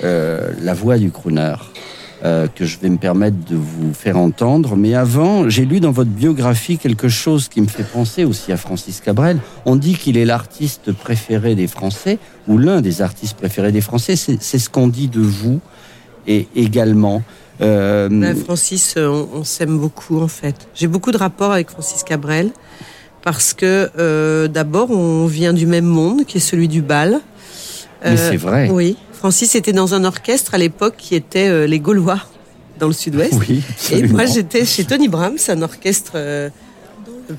[0.04, 1.54] euh, la voix du crooner.
[2.24, 4.76] Euh, que je vais me permettre de vous faire entendre.
[4.76, 8.56] Mais avant, j'ai lu dans votre biographie quelque chose qui me fait penser aussi à
[8.56, 9.38] Francis Cabrel.
[9.66, 14.16] On dit qu'il est l'artiste préféré des Français, ou l'un des artistes préférés des Français.
[14.16, 15.60] C'est ce qu'on dit de vous,
[16.26, 17.22] et également.
[17.60, 20.66] Euh, Ben, Francis, euh, on, on s'aime beaucoup en fait.
[20.74, 22.50] J'ai beaucoup de rapports avec Francis Cabrel
[23.22, 27.20] parce que euh, d'abord on vient du même monde qui est celui du bal.
[28.04, 28.70] Euh, Mais c'est vrai.
[28.72, 28.96] Oui.
[29.24, 32.18] Francis était dans un orchestre à l'époque qui était euh, les Gaulois
[32.78, 33.32] dans le Sud-Ouest.
[33.48, 36.50] Oui, Et moi j'étais chez Tony Brahms, un orchestre euh,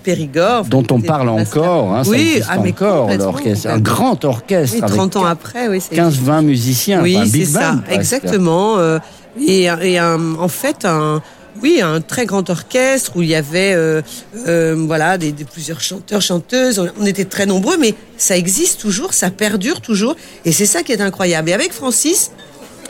[0.03, 0.65] Périgord.
[0.65, 4.77] dont on parle encore, hein, ça Oui, existe ah, mais encore, l'orchestre, un grand orchestre
[4.77, 5.79] Oui, avec 30 ans après, oui.
[5.79, 7.99] c'est- 15-20 musiciens, Oui, enfin, c'est ça, presque.
[7.99, 8.79] exactement.
[8.79, 8.97] euh,
[9.39, 11.21] et et un- en fait, un,
[11.61, 14.01] oui, un très grand orchestre où il y avait, euh,
[14.47, 16.79] euh, voilà, des, plusieurs chanteurs, chanteuses.
[16.99, 20.91] On, était très nombreux, mais ça existe toujours, ça perdure toujours, et c'est ça qui
[20.91, 21.49] est incroyable.
[21.49, 22.31] Et avec Francis,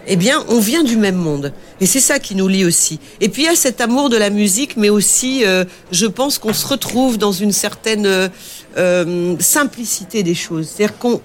[0.07, 1.51] eh bien, on vient du même monde.
[1.79, 2.99] Et c'est ça qui nous lie aussi.
[3.21, 6.37] Et puis il y a cet amour de la musique, mais aussi, euh, je pense
[6.37, 8.29] qu'on se retrouve dans une certaine
[9.39, 10.69] simplicité des choses.
[10.75, 11.21] C'est-à-dire qu'on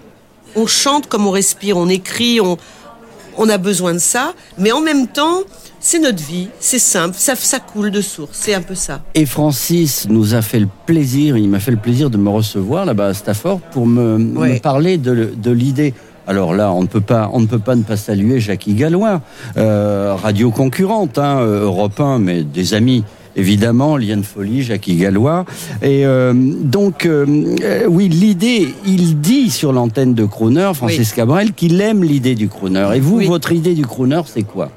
[0.57, 5.09] on chante comme on respire, on écrit, on a besoin de ça, mais en même
[5.09, 5.43] temps,
[5.81, 9.01] c'est notre vie, c'est simple, ça, ça coule de source, c'est un peu ça.
[9.15, 12.85] Et Francis nous a fait le plaisir, il m'a fait le plaisir de me recevoir
[12.85, 15.95] là-bas à Stafford pour me, me parler de, de l'idée.
[16.27, 19.21] Alors là, on ne peut pas, on ne peut pas ne pas saluer Jackie Gallois,
[19.57, 23.03] euh, radio concurrente, hein, Europe 1, mais des amis.
[23.37, 25.45] Évidemment, Liane Folie, Jackie Gallois.
[25.83, 27.25] Et euh, donc, euh,
[27.63, 32.49] euh, oui, l'idée, il dit sur l'antenne de Crooner, Francis Cabrel, qu'il aime l'idée du
[32.49, 32.89] crooner.
[32.97, 33.27] Et vous, Oui.
[33.27, 34.71] votre idée du crooner, c'est quoi?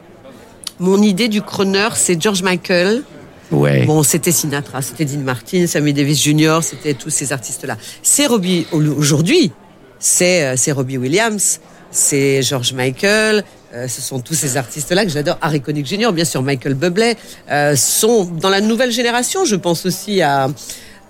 [0.79, 3.03] Mon idée du crooner, c'est George Michael.
[3.51, 3.86] Ouais.
[3.86, 7.77] Bon, c'était Sinatra, c'était Dean Martin, Sammy Davis Jr., c'était tous ces artistes-là.
[8.01, 9.51] C'est Robbie, aujourd'hui,
[9.99, 11.59] c'est euh, c'est Robbie Williams,
[11.91, 15.38] c'est George Michael, euh, ce sont tous ces artistes-là que j'adore.
[15.41, 17.15] Harry Connick Jr., bien sûr, Michael Bublé,
[17.49, 19.45] euh, sont dans la nouvelle génération.
[19.45, 20.47] Je pense aussi à...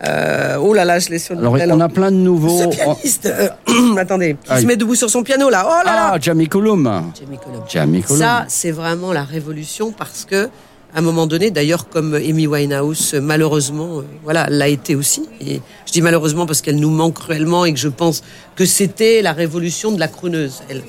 [0.05, 1.77] euh, oh là là, je l'ai sur le Alors, talent.
[1.77, 2.57] on a plein de nouveaux.
[2.59, 3.49] Ce pianiste, euh,
[3.97, 4.61] attendez, qui Aïe.
[4.61, 5.65] se met debout sur son piano là.
[5.65, 6.83] Oh là là Ah, Jamie Cullum.
[7.17, 7.61] Jamie Cullum.
[7.69, 8.19] Jamie Cullum.
[8.19, 10.45] Ça, c'est vraiment la révolution parce que,
[10.93, 15.27] à un moment donné, d'ailleurs, comme Amy Winehouse, malheureusement, euh, voilà, l'a été aussi.
[15.41, 18.23] Et je dis malheureusement parce qu'elle nous manque cruellement et que je pense
[18.55, 20.83] que c'était la révolution de la crooneuse, elle,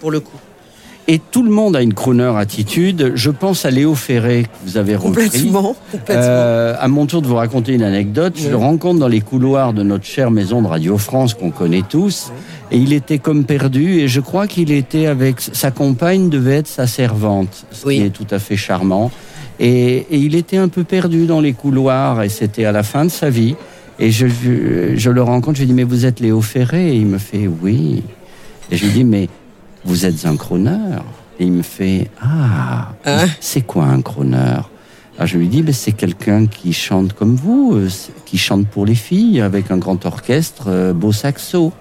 [0.00, 0.36] pour le coup.
[1.10, 3.12] Et tout le monde a une crooner attitude.
[3.14, 5.24] Je pense à Léo Ferré que vous avez repris.
[5.24, 6.14] Complètement, complètement.
[6.22, 9.72] Euh, à mon tour de vous raconter une anecdote, je le rencontre dans les couloirs
[9.72, 12.30] de notre chère maison de Radio France qu'on connaît tous,
[12.70, 16.68] et il était comme perdu, et je crois qu'il était avec sa compagne devait être
[16.68, 17.96] sa servante, ce Oui.
[17.96, 19.10] qui est tout à fait charmant.
[19.58, 23.06] Et, et il était un peu perdu dans les couloirs, et c'était à la fin
[23.06, 23.56] de sa vie.
[23.98, 26.96] Et je, je, je le rencontre, je lui dis mais vous êtes Léo Ferré, et
[26.96, 28.02] il me fait oui.
[28.70, 29.28] Et je lui dis mais
[29.88, 30.98] vous êtes un crooner.
[31.40, 34.60] Et il me fait ah Hein c'est quoi un crooner?
[35.16, 37.88] Alors je lui dis, ben, c'est quelqu'un qui chante comme vous, euh,
[38.24, 41.72] qui chante pour les filles avec un grand orchestre, euh, beau saxo.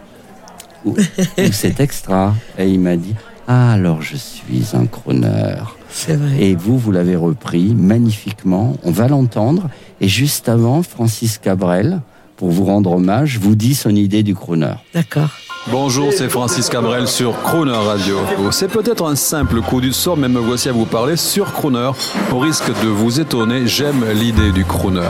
[0.86, 0.96] Ou,
[1.38, 2.34] ou c'est extra.
[2.58, 3.14] Et il m'a dit,
[3.48, 5.56] ah, alors je suis un crooner.
[5.90, 6.42] C'est vrai.
[6.42, 8.78] Et vous, vous l'avez repris magnifiquement.
[8.84, 9.70] On va l'entendre.
[10.02, 12.02] Et juste avant, Francis Cabrel,
[12.38, 14.76] pour vous rendre hommage, vous dit son idée du crooner.
[14.94, 15.32] D'accord.
[15.70, 18.20] Bonjour, c'est Francis Cabrel sur Crooner Radio.
[18.52, 21.92] C'est peut-être un simple coup du sort, mais me voici à vous parler sur Crooner.
[22.32, 25.10] Au risque de vous étonner, j'aime l'idée du crooner.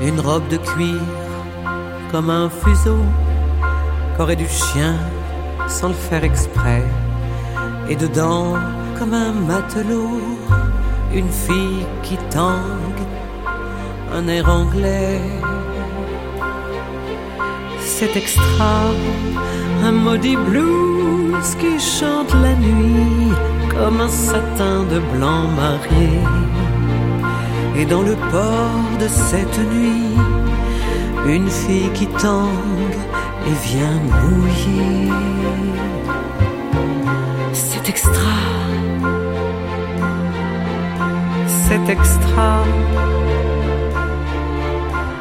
[0.00, 1.00] Une robe de cuir
[2.10, 2.96] comme un fuseau
[4.16, 4.96] qu'aurait du chien
[5.68, 6.82] sans le faire exprès.
[7.90, 8.54] Et dedans,
[8.98, 10.20] comme un matelot,
[11.14, 13.02] une fille qui tangue,
[14.14, 15.20] un air anglais.
[17.80, 18.86] C'est extra,
[19.82, 23.32] un maudit blues qui chante la nuit
[23.70, 26.20] comme un satin de blanc marié.
[27.76, 30.16] Et dans le port de cette nuit,
[31.26, 32.98] une fille qui tangue
[33.46, 35.10] et vient mouiller.
[37.52, 38.38] C'est extra,
[41.46, 42.64] c'est extra,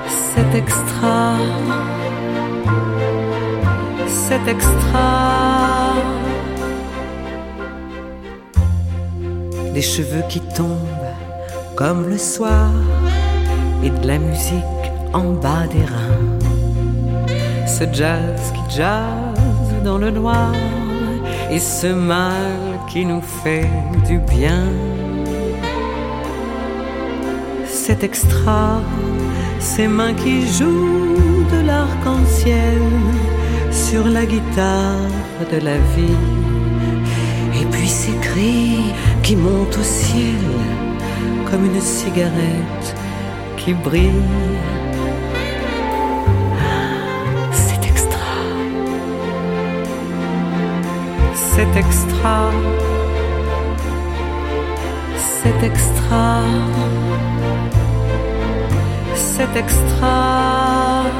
[0.08, 1.36] c'est extra,
[4.10, 5.94] c'est extra.
[9.74, 11.08] Des cheveux qui tombent
[11.76, 12.72] comme le soir
[13.84, 17.28] et de la musique en bas des reins.
[17.68, 19.04] Ce jazz qui jazz
[19.84, 20.54] dans le noir
[21.52, 22.52] et ce mal
[22.90, 23.70] qui nous fait
[24.08, 24.66] du bien.
[27.66, 28.82] C'est extra,
[29.60, 32.82] ces mains qui jouent de l'arc-en-ciel
[33.90, 35.10] sur la guitare
[35.52, 36.22] de la vie.
[37.60, 40.46] Et puis ces cris qui montent au ciel
[41.50, 42.88] comme une cigarette
[43.58, 44.30] qui brille.
[47.52, 48.36] C'est extra.
[51.48, 52.38] C'est extra.
[55.42, 56.44] C'est extra.
[59.16, 61.19] C'est extra.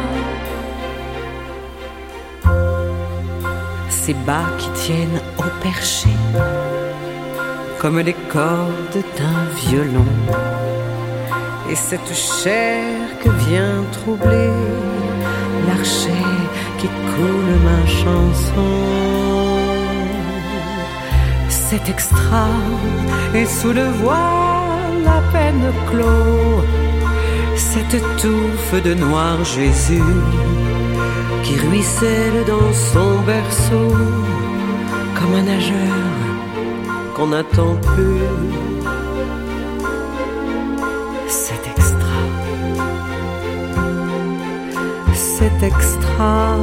[4.14, 6.10] Bas qui tiennent au perché
[7.80, 10.06] comme les cordes d'un violon.
[11.70, 14.52] Et cette chair que vient troubler
[15.68, 16.28] l'archet
[16.78, 18.72] qui coule ma chanson.
[21.48, 22.48] C'est extra
[23.34, 26.64] et sous le voile à peine clos,
[27.56, 30.20] cette touffe de noir Jésus
[31.50, 33.90] qui ruisselle dans son berceau
[35.18, 36.06] comme un nageur
[37.16, 38.22] qu'on n'attend plus.
[41.28, 42.22] C'est extra.
[45.14, 46.58] C'est extra.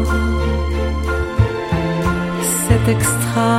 [2.62, 3.50] C'est extra.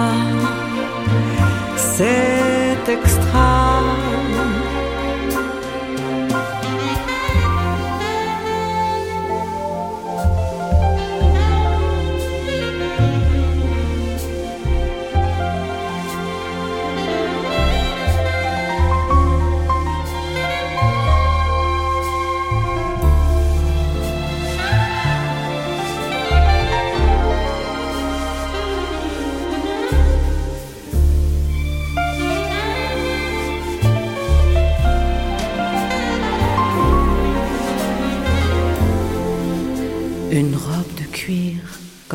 [1.76, 3.48] C'est extra.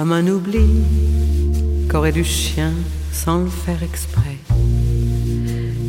[0.03, 0.67] Comme un oubli
[1.89, 2.73] qu'aurait du chien
[3.13, 4.37] sans le faire exprès.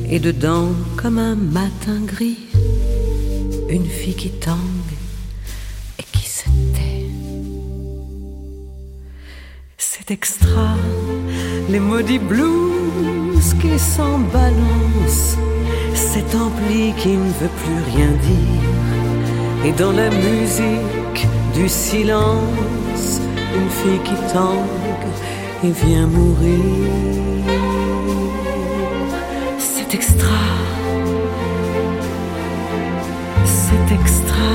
[0.07, 2.37] Et dedans, comme un matin gris,
[3.69, 4.93] une fille qui tangue
[5.97, 6.43] et qui se
[6.75, 7.09] tait.
[9.79, 10.75] C'est extra,
[11.67, 15.39] les maudits blues qui s'en balancent,
[15.95, 19.65] cet ampli qui ne veut plus rien dire.
[19.65, 22.82] Et dans la musique du silence,
[23.55, 25.07] une fille qui tangue
[25.63, 26.59] et vient mourir.
[29.57, 30.27] C'est extra.
[33.45, 34.51] C'est extra.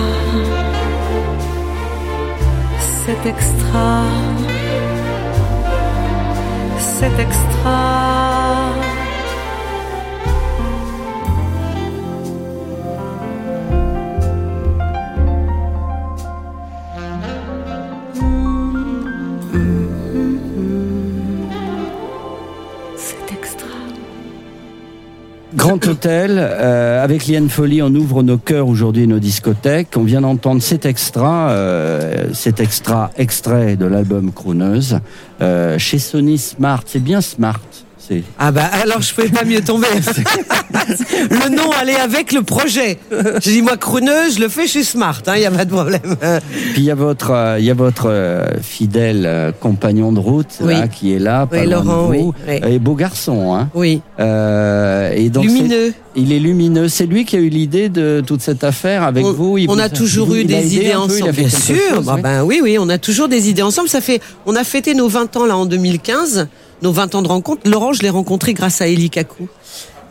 [3.05, 4.03] C'est extra.
[6.79, 8.38] C'est extra.
[25.69, 29.89] Grand Hôtel, euh, avec Liane Folly, on ouvre nos cœurs aujourd'hui et nos discothèques.
[29.97, 35.01] On vient d'entendre cet extra, euh, cet extra extrait de l'album Crooneuse,
[35.43, 36.85] euh, chez Sony Smart.
[36.87, 37.61] C'est bien Smart.
[38.39, 39.89] Ah bah alors je pouvais pas mieux tomber.
[40.89, 42.99] le nom allait avec le projet.
[43.43, 45.65] J'ai dit moi crooneuse, je le fais, je suis smart, il hein, y a pas
[45.65, 46.17] de problème.
[46.73, 50.59] Puis il y a votre, euh, y a votre euh, fidèle euh, compagnon de route
[50.61, 50.75] Oui.
[50.75, 52.35] là, qui est là, pas Oui, loin de Laurent, vous.
[52.49, 52.61] oui.
[52.67, 53.69] Et beau garçon, hein.
[53.75, 54.01] Oui.
[54.19, 55.93] Et donc Lumineux.
[56.17, 56.89] Il est lumineux.
[56.89, 59.59] C'est lui qui a eu l'idée de toute cette affaire avec on, vous.
[59.59, 61.31] Il on vous a toujours eu des idées ensemble.
[61.33, 61.77] Bien sûr.
[61.95, 62.23] chose, Bah, oui.
[62.23, 63.89] ben oui, oui, on a toujours des idées ensemble.
[63.89, 66.49] Ça fait, on a fêté nos 20 ans là en 2015.
[66.83, 67.61] nos 20 ans de rencontre.
[67.71, 69.49] Laurent, je l'ai rencontré grâce à Eli Kakou.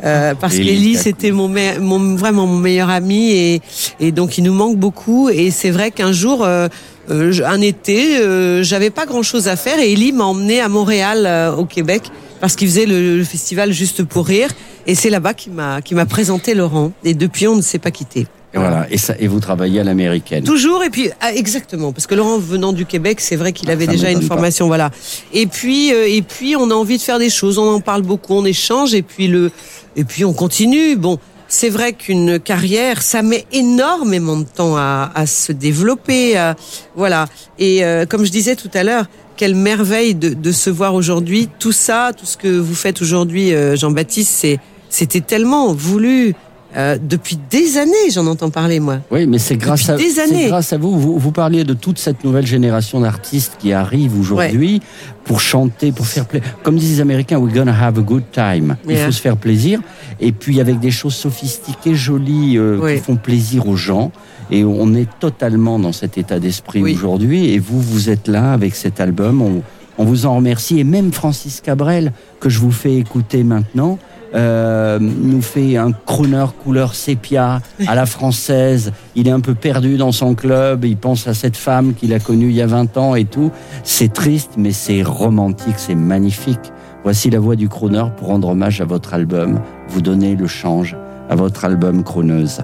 [0.04, 0.94] Euh, parce Kakou.
[0.96, 3.62] c'était mon, mon vraiment mon meilleur ami et,
[4.00, 6.68] et donc il nous manque beaucoup et c'est vrai qu'un jour euh,
[7.10, 10.70] euh, un été euh, j'avais pas grand chose à faire et Eli m'a emmené à
[10.70, 12.04] Montréal euh, au Québec
[12.40, 14.50] parce qu'il faisait le, le festival juste pour rire
[14.86, 17.90] et c'est là-bas qu'il m'a qui m'a présenté Laurent et depuis on ne s'est pas
[17.92, 18.28] quitté.
[18.54, 18.88] Et voilà.
[18.90, 20.44] Et, ça, et vous travaillez à l'américaine.
[20.46, 23.74] Toujours et puis ah, exactement parce que Laurent venant du Québec c'est vrai qu'il Ah,
[23.74, 24.28] avait ça déjà une pas.
[24.36, 24.92] formation voilà
[25.34, 28.04] et puis euh, et puis on a envie de faire des choses on en parle
[28.04, 29.52] beaucoup on échange et puis le
[29.98, 30.96] et puis on continue.
[30.96, 31.20] Bon
[31.50, 36.56] c'est vrai qu'une carrière ça met énormément de temps à, à se développer à-
[36.96, 37.28] voilà.
[37.60, 39.06] Et euh, comme je disais tout à l'heure
[39.38, 41.48] quelle merveille de, de se voir aujourd'hui.
[41.60, 44.46] Tout ça tout ce que vous faites aujourd'hui euh, Jean-Baptiste
[44.90, 46.34] c'était tellement voulu
[46.78, 50.10] euh, depuis des années j'en entends parler moi Oui, mais c'est grâce Depuis à des
[50.12, 50.48] c'est années.
[50.48, 51.00] grâce à vous.
[51.00, 51.18] vous.
[51.18, 54.82] Vous parliez de toute cette nouvelle génération d'artistes qui arrivent aujourd'hui
[55.24, 56.48] pour chanter, pour faire plaisir.
[56.64, 58.78] Comme disent les Américains, we're gonna have a good time.
[58.88, 59.82] Il faut se faire plaisir.
[60.20, 64.12] Et puis avec des choses sophistiquées, jolies, euh, qui font plaisir aux gens.
[64.52, 66.94] Et on est totalement dans cet état d'esprit Oui.
[66.94, 67.52] aujourd'hui.
[67.54, 69.42] Et vous, vous êtes là avec cet album.
[69.42, 69.62] On,
[69.98, 70.80] on vous en remercie.
[70.80, 73.98] Et même Francis Cabrel, que je vous fais écouter maintenant,
[74.36, 78.92] euh, nous fait un crooner couleur sépia à la française.
[79.16, 80.86] Il est un peu perdu dans son club.
[80.86, 83.52] Il pense à cette femme qu'il a connue il y a 20 ans et tout.
[83.84, 86.72] C'est triste, mais c'est romantique, c'est magnifique.
[87.04, 89.62] Voici la voix du crooner pour rendre hommage à votre album.
[89.90, 90.98] Vous donnez le change
[91.30, 92.62] à votre album crooneuse.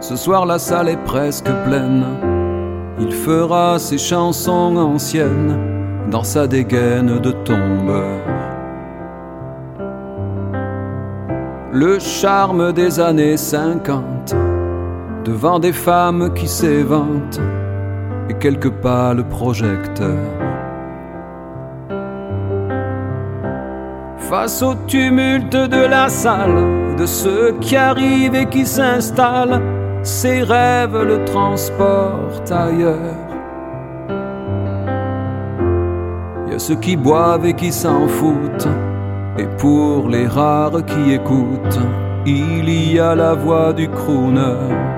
[0.00, 2.04] Ce soir la salle est presque pleine.
[3.00, 5.56] Il fera ses chansons anciennes
[6.10, 8.59] dans sa dégaine de tombeur.
[11.72, 14.34] Le charme des années 50
[15.24, 17.40] devant des femmes qui s'éventent
[18.28, 20.18] et quelque pas le projecteur.
[24.18, 29.62] Face au tumulte de la salle, de ceux qui arrivent et qui s'installent,
[30.02, 33.16] ses rêves le transportent ailleurs.
[36.46, 38.68] Il y a ceux qui boivent et qui s'en foutent,
[39.38, 41.80] et pour les rares qui écoutent,
[42.26, 44.90] il y a la voix du crooner.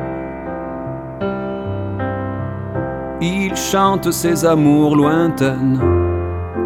[3.20, 5.80] Il chante ses amours lointaines,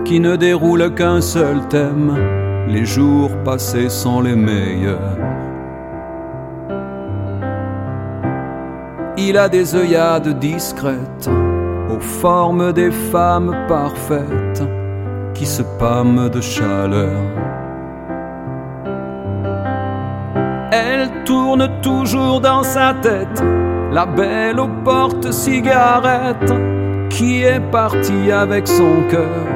[0.05, 2.17] qui ne déroulent qu'un seul thème.
[2.69, 5.19] Les jours passés sont les meilleurs.
[9.19, 11.29] Il a des œillades discrètes,
[11.91, 14.63] aux formes des femmes parfaites,
[15.37, 17.21] qui se pâment de chaleur.
[20.73, 23.43] Elle tourne toujours dans sa tête,
[23.93, 26.55] la belle aux portes cigarettes,
[27.11, 29.47] qui est partie avec son cœur.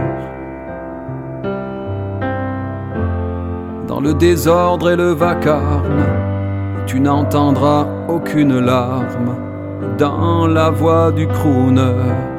[3.88, 6.04] Dans le désordre et le vacarme,
[6.86, 9.36] tu n'entendras aucune larme
[9.98, 12.29] dans la voix du crooner.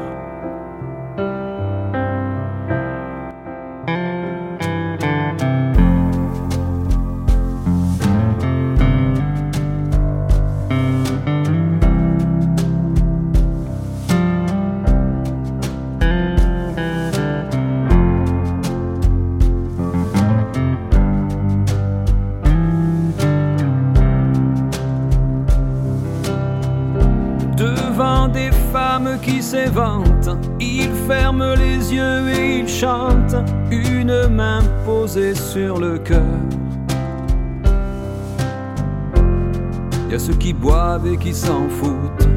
[41.22, 42.28] Qui s'en foutent,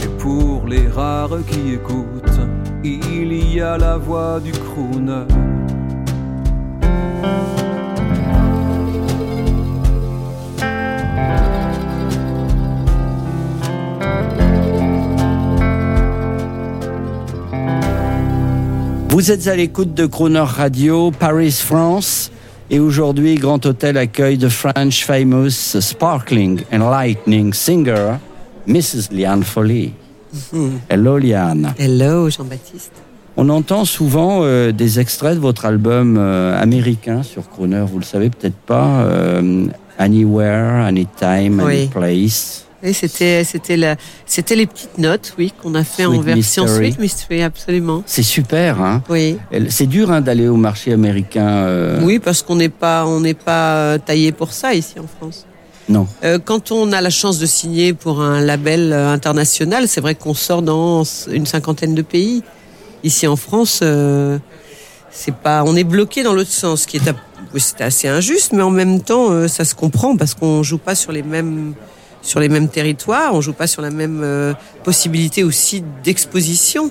[0.00, 2.40] et pour les rares qui écoutent,
[2.82, 5.26] il y a la voix du crooner.
[19.08, 22.30] Vous êtes à l'écoute de Crooner Radio, Paris, France.
[22.68, 28.18] Et aujourd'hui, Grand Hôtel accueille the French famous sparkling and lightning singer,
[28.66, 29.12] Mrs.
[29.12, 29.92] Liane Foley.
[30.90, 31.72] Hello Liane.
[31.78, 32.92] Hello Jean-Baptiste.
[33.36, 38.04] On entend souvent euh, des extraits de votre album euh, américain sur Crooner, vous le
[38.04, 39.66] savez peut-être pas, euh,
[39.98, 41.82] Anywhere, Anytime, Oui.
[41.82, 42.65] Anyplace.
[42.82, 43.96] Oui, c'était c'était la
[44.26, 46.86] c'était les petites notes, oui, qu'on a fait en Sweet version Mystery.
[46.92, 48.02] Sweet Mystery, absolument.
[48.06, 49.38] C'est super, hein Oui.
[49.70, 51.46] C'est dur hein, d'aller au marché américain.
[51.48, 55.06] euh, Oui, parce qu'on n'est pas on n'est pas euh, taillé pour ça ici en
[55.06, 55.46] France.
[55.88, 56.06] Non.
[56.24, 60.34] Euh, quand on a la chance de signer pour un label international, c'est vrai qu'on
[60.34, 62.42] sort dans une cinquantaine de pays.
[63.04, 64.38] Ici en France, euh,
[65.10, 67.14] c'est pas, on est bloqué dans l'autre sens, ce qui est, un-
[67.54, 70.94] oui, c'est assez injuste, mais en même temps, ça se comprend parce qu'on joue pas
[70.96, 71.74] sur les mêmes,
[72.26, 74.52] sur les mêmes territoires, on joue pas sur la même euh,
[74.84, 76.90] possibilité aussi d'exposition.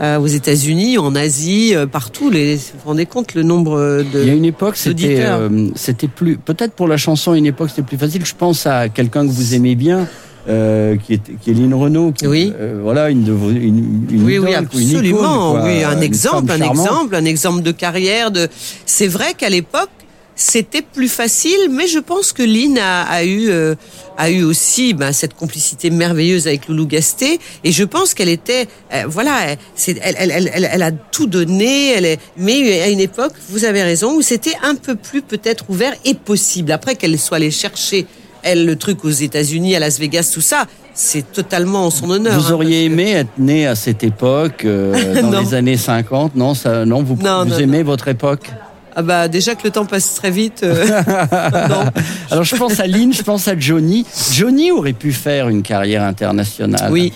[0.00, 4.02] Euh, aux États-Unis, en Asie, euh, partout, les, vous vous rendez compte le nombre euh,
[4.02, 4.22] de.
[4.22, 7.68] Il y a une époque, c'était euh, c'était plus peut-être pour la chanson, une époque
[7.68, 8.24] c'était plus facile.
[8.24, 10.08] Je pense à quelqu'un que vous aimez bien.
[10.48, 12.52] Euh, qui, est, qui est Lynn Renault, qui, Oui.
[12.58, 15.52] euh, voilà une de vos, une, une Oui, oui, quoi, une icône, absolument.
[15.52, 18.32] quoi, oui, un exemple, un exemple, un exemple de carrière.
[18.32, 18.48] De.
[18.86, 19.90] C'est vrai qu'à l'époque,
[20.34, 23.74] c'était plus facile, mais je pense que Lynn a, a eu euh,
[24.18, 28.66] a eu aussi ben, cette complicité merveilleuse avec Loulou Gasté, et je pense qu'elle était,
[28.94, 31.92] euh, voilà, elle, c'est- elle, elle, elle, elle- elle a tout donné.
[31.92, 35.64] Elle est, mais à une époque, vous avez raison, où c'était un peu plus peut-être
[35.68, 36.72] ouvert et possible.
[36.72, 38.06] Après qu'elle soit allée chercher
[38.44, 42.40] elle le truc aux États-Unis, à Las Vegas, tout ça, c'est totalement en son honneur.
[42.40, 46.34] Vous hein, auriez que- aimé être né à cette époque, euh, dans les années 50
[46.34, 48.50] Non, ça, non, vous, Non, vous non, aimez votre époque?
[48.94, 50.62] Ah bah déjà que le temps passe très vite.
[50.64, 50.86] euh.
[52.30, 54.04] Alors je pense à Lynn, je pense à Johnny.
[54.32, 56.90] Johnny aurait pu faire une carrière internationale.
[56.92, 57.12] Oui.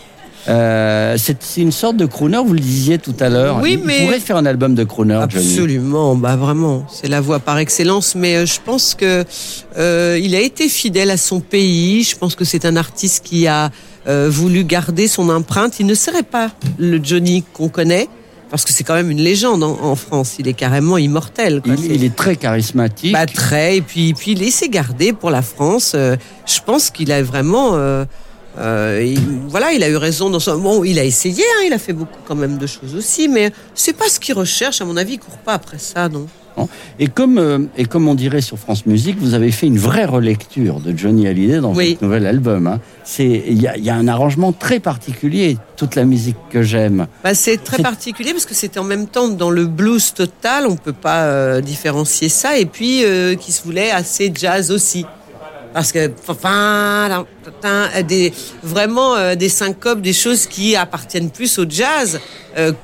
[0.48, 3.58] Euh, c'est une sorte de crooner, vous le disiez tout à l'heure.
[3.60, 5.44] Oui, Il mais- pourrait faire un album de crooner, Johnny.
[5.54, 8.14] Absolument, bah vraiment, c'est la voix par excellence.
[8.14, 9.24] Mais euh, je pense que
[9.76, 12.04] euh, il a été fidèle à son pays.
[12.04, 13.70] Je pense que c'est un artiste qui a
[14.06, 15.80] euh, voulu garder son empreinte.
[15.80, 18.08] Il ne serait pas le Johnny qu'on connaît.
[18.50, 20.36] Parce que c'est quand même une légende en, en France.
[20.38, 21.60] Il est carrément immortel.
[21.62, 21.74] quoi.
[21.76, 23.12] Il, est très charismatique.
[23.12, 23.78] Bah, très.
[23.78, 25.92] Et puis, puis il s'est gardé pour la France.
[25.94, 26.16] Euh,
[26.46, 27.70] je pense qu'il a vraiment.
[27.74, 28.04] euh,
[28.58, 29.18] euh, il-
[29.48, 30.58] voilà, il a eu raison dans son.
[30.58, 31.42] Bon, il a essayé.
[31.42, 34.34] hein, il a fait beaucoup quand même de choses aussi, mais c'est pas ce qu'il
[34.34, 34.80] recherche.
[34.80, 36.26] À mon avis, il court pas après ça, non.
[36.98, 40.06] Et comme, euh, et comme on dirait sur France Musique, vous avez fait une vraie
[40.06, 41.90] relecture de Johnny Hallyday dans Oui.
[41.90, 42.66] votre nouvel album.
[42.66, 42.80] hein.
[43.04, 45.58] C'est, il y a, il y a un arrangement très particulier.
[45.76, 47.06] Toute la musique que j'aime.
[47.22, 50.66] Bah, c'est très particulier parce que c'était en même temps dans le blues total.
[50.66, 52.56] On peut pas euh, différencier ça.
[52.58, 55.04] Et puis euh, qui se voulait assez jazz aussi.
[55.74, 57.26] Parce que enfin,
[58.08, 58.32] des,
[58.62, 62.18] vraiment des syncopes, des choses qui appartiennent plus au jazz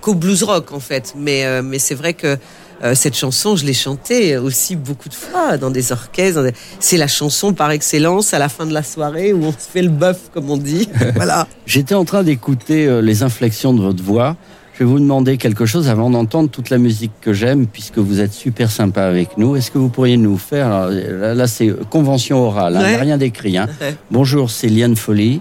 [0.03, 1.15] qu'au blues rock en fait.
[1.17, 2.37] Mais, mais c'est vrai que
[2.83, 6.43] euh, cette chanson, je l'ai chantée aussi beaucoup de fois dans des orchestres.
[6.43, 9.69] des- C'est la chanson par excellence à la fin de la soirée où on se
[9.73, 10.89] fait le bœuf, comme on dit.
[11.15, 11.47] voilà.
[11.67, 14.37] J'étais en train d'écouter euh, les inflexions de votre voix.
[14.75, 18.21] Je vais vous demander quelque chose avant d'entendre toute la musique que j'aime, puisque vous
[18.21, 19.55] êtes super sympa avec nous.
[19.55, 22.95] Est-ce que vous pourriez nous faire, alors, là, là, c'est convention orale, hein, il n'y
[22.95, 23.03] a Ouais.
[23.03, 23.59] rien d'écrit.
[23.59, 23.69] Hein.
[23.81, 23.95] Ouais.
[24.11, 25.41] Bonjour, c'est Liane Folly,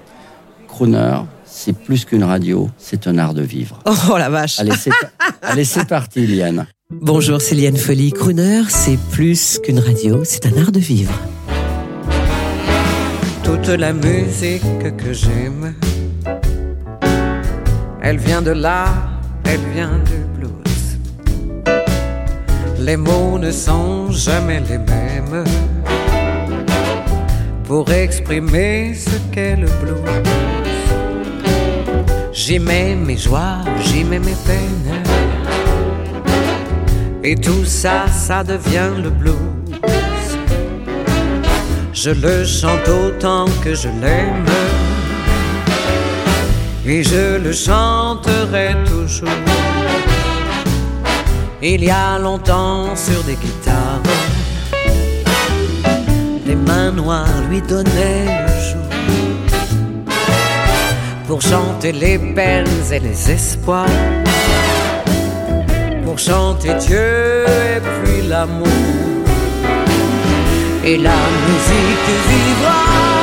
[0.68, 1.20] crooner.
[1.46, 3.80] C'est plus qu'une radio, c'est un art de vivre.
[3.86, 4.60] Oh la vache.
[4.60, 6.66] Allez, c'est parti, Liane.
[6.94, 8.12] Bonjour, c'est Liane Folly.
[8.12, 11.14] Crooner, c'est plus qu'une radio, c'est un art de vivre.
[13.44, 14.64] Toute la musique
[14.98, 15.74] que j'aime,
[18.02, 18.88] elle vient de là,
[19.46, 20.98] elle vient du blues.
[22.80, 25.46] Les mots ne sont jamais les mêmes
[27.64, 29.96] pour exprimer ce qu'est le blues.
[32.34, 35.11] J'y mes joies, j'y mes peines.
[37.24, 39.36] Et tout ça, ça devient le blues.
[41.94, 44.46] Je le chante autant que je l'aime.
[46.84, 49.30] Et je le chanterai toujours.
[51.62, 54.02] Il y a longtemps sur des guitares,
[56.48, 60.16] les mains noires lui donnaient le jour.
[61.28, 63.86] Pour chanter les peines et les espoirs.
[66.12, 68.68] Pour chanter Dieu et puis l'amour.
[70.84, 71.16] Et la
[71.48, 73.21] musique vivra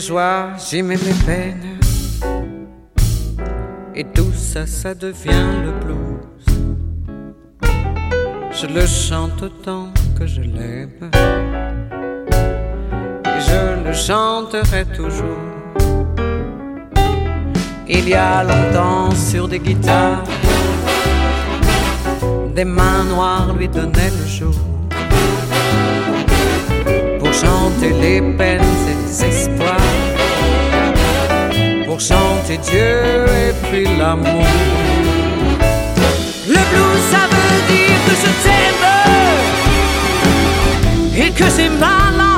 [0.00, 1.78] mes j'y mets mes peines.
[3.94, 6.20] Et tout ça, ça devient le blues.
[8.50, 11.10] Je le chante autant que je l'aime.
[13.26, 15.44] Et je le chanterai toujours.
[17.86, 20.24] Il y a longtemps sur des guitares,
[22.54, 24.54] des mains noires lui donnaient le jour
[27.18, 29.79] pour chanter les peines et les espoirs,
[32.00, 34.44] pour chanter Dieu et puis l'amour.
[36.48, 38.86] Le blues, ça veut dire que je t'aime
[41.16, 42.30] et que j'ai mal à.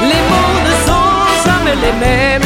[0.00, 2.41] Les mots ne sont jamais les mêmes.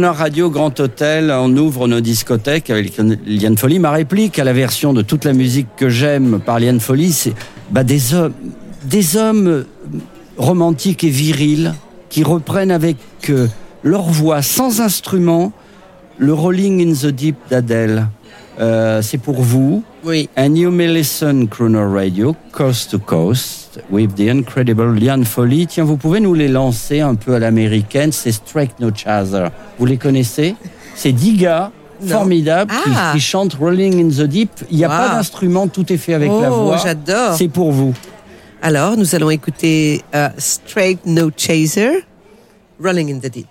[0.00, 2.96] Croner Radio Grand Hôtel, on ouvre nos discothèques avec
[3.26, 3.78] Liane Folly.
[3.78, 7.34] Ma réplique à la version de toute la musique que j'aime par Liane Folly, c'est
[7.70, 8.32] bah, des hommes,
[8.84, 9.66] des hommes
[10.38, 11.74] romantiques et virils
[12.08, 12.96] qui reprennent avec
[13.28, 13.46] euh,
[13.82, 15.52] leur voix sans instrument
[16.16, 18.06] le Rolling in the Deep d'Adèle.
[18.58, 19.84] Euh, c'est pour vous.
[20.04, 20.28] Oui.
[20.36, 25.66] And you may listen Crooner Radio, coast to coast, with the incredible Liane Folly.
[25.66, 28.10] Tiens, vous pouvez nous les lancer un peu à l'américaine.
[28.12, 29.48] C'est Strike No Chaser.
[29.78, 30.54] Vous les connaissez?
[30.94, 31.70] C'est dix gars
[32.02, 32.08] Non.
[32.18, 33.12] formidables qui- Ah.
[33.14, 34.50] qui, chantent Rolling in the Deep.
[34.70, 34.96] Il n'y a Wow.
[34.96, 36.78] pas d'instrument, tout est fait avec la Oh, voix.
[36.78, 37.34] j'adore.
[37.36, 37.92] C'est pour vous.
[38.62, 42.04] Alors, nous allons écouter euh, Straight No Chaser,
[42.82, 43.46] Rolling in the Deep.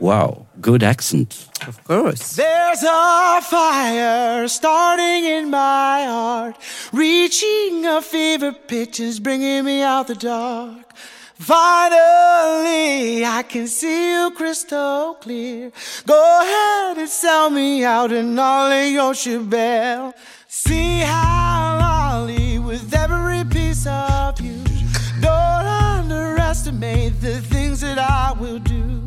[0.00, 1.48] Wow, good accent.
[1.66, 2.36] Of course.
[2.36, 6.56] There's a fire starting in my heart,
[6.92, 10.92] reaching a fever pitch, is bringing me out the dark.
[11.34, 15.72] Finally, I can see you crystal clear.
[16.06, 20.14] Go ahead and sell me out in all of your shebell.
[20.46, 24.62] See how lolly with every piece of you.
[25.20, 29.01] Don't underestimate the things that I will do.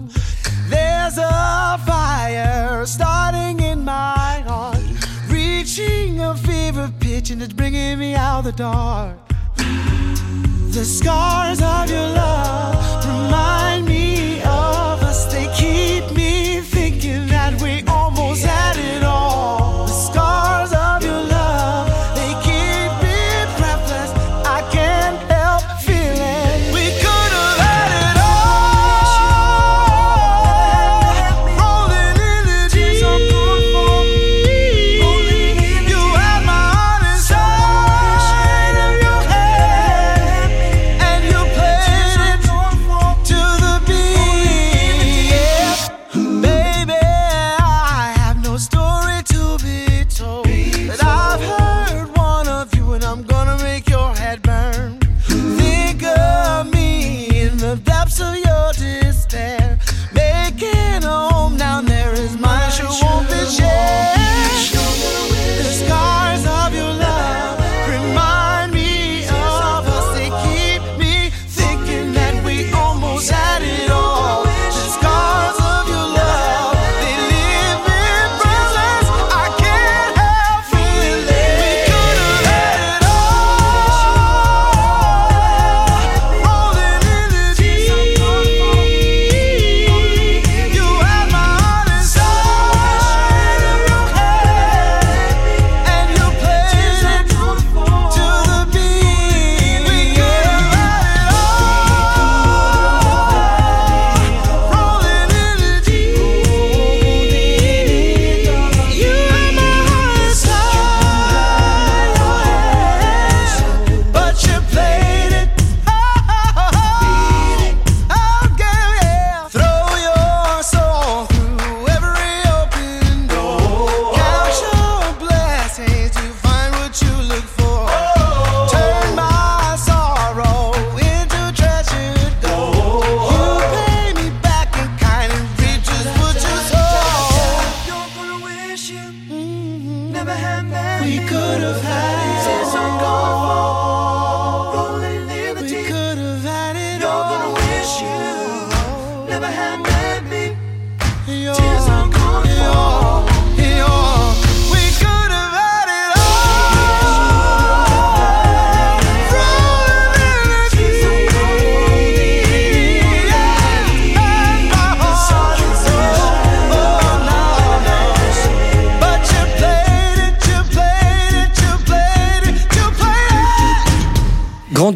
[1.06, 4.82] There's a fire starting in my heart,
[5.30, 9.16] reaching a fever pitch, and it's bringing me out the dark.
[9.56, 15.32] The scars of your love remind me of us.
[15.32, 18.74] They keep me thinking that we almost had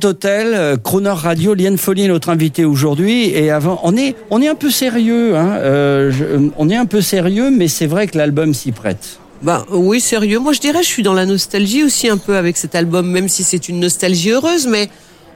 [0.10, 3.30] Hôtel, euh, Crooner Radio, Liane Folly est notre invité aujourd'hui.
[3.30, 5.36] Et avant, on est, on est un peu sérieux.
[5.38, 9.20] Hein, euh, je- on est un peu sérieux, mais c'est vrai que l'album s'y prête.
[9.44, 10.40] Bah oui, sérieux.
[10.40, 13.30] Moi, je dirais, je suis dans la nostalgie aussi un peu avec cet album, même
[13.30, 14.90] si c'est une nostalgie heureuse, mais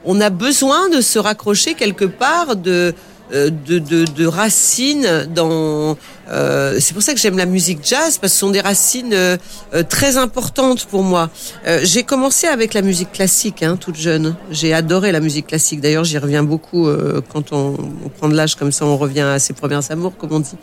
[0.04, 2.92] on a besoin de se raccrocher quelque part de euh,
[3.32, 5.96] de, de, de racines dans.
[6.30, 9.12] euh, c'est pour ça que j'aime la musique jazz parce que ce sont des racines
[9.14, 9.36] euh,
[9.74, 11.30] euh, très importantes pour moi.
[11.66, 14.36] Euh, j'ai commencé avec la musique classique, hein, toute jeune.
[14.50, 15.80] J'ai adoré la musique classique.
[15.80, 19.20] D'ailleurs, j'y reviens beaucoup euh, quand on, on prend de l'âge comme ça, on revient
[19.22, 20.56] à ses premières amours, comme on dit.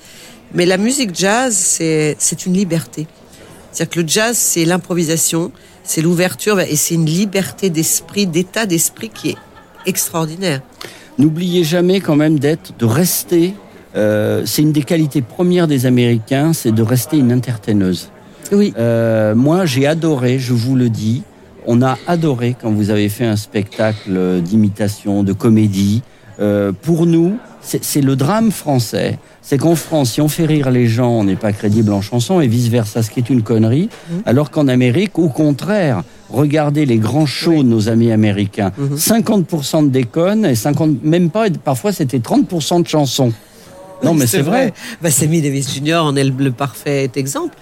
[0.54, 3.08] Mais la musique jazz, c'est c'est une liberté.
[3.72, 5.52] C'est-à-dire que le jazz, c'est l'improvisation,
[5.84, 9.38] c'est l'ouverture et c'est une liberté d'esprit, d'état d'esprit qui est
[9.86, 10.62] extraordinaire.
[11.22, 13.54] N'oubliez jamais quand même d'être, de rester.
[13.96, 18.10] euh, c'est une des qualités premières des Américains, c'est de rester une entertaineuse.
[18.52, 18.74] Oui.
[18.80, 21.22] Euh, moi, j'ai adoré, je vous le dis.
[21.68, 26.02] On a adoré quand vous avez fait un spectacle d'imitation, de comédie.
[26.40, 29.20] Euh, pour nous, c'est le drame français.
[29.44, 32.42] C'est qu'en France, si on fait rire les gens, on n'est pas crédible en chanson
[32.42, 33.90] et vice versa, ce qui est une connerie.
[34.26, 36.02] Alors qu'en Amérique, au contraire,
[36.32, 38.72] regardez les grands shows de nos amis américains.
[38.96, 43.34] 50% de déconnes et 50, même pas, parfois c'était 30% de chansons.
[44.04, 44.74] Non, mais c'est vrai.
[45.02, 45.96] Bah, Sammy Davis Jr.
[46.04, 47.56] en est le, le parfait exemple.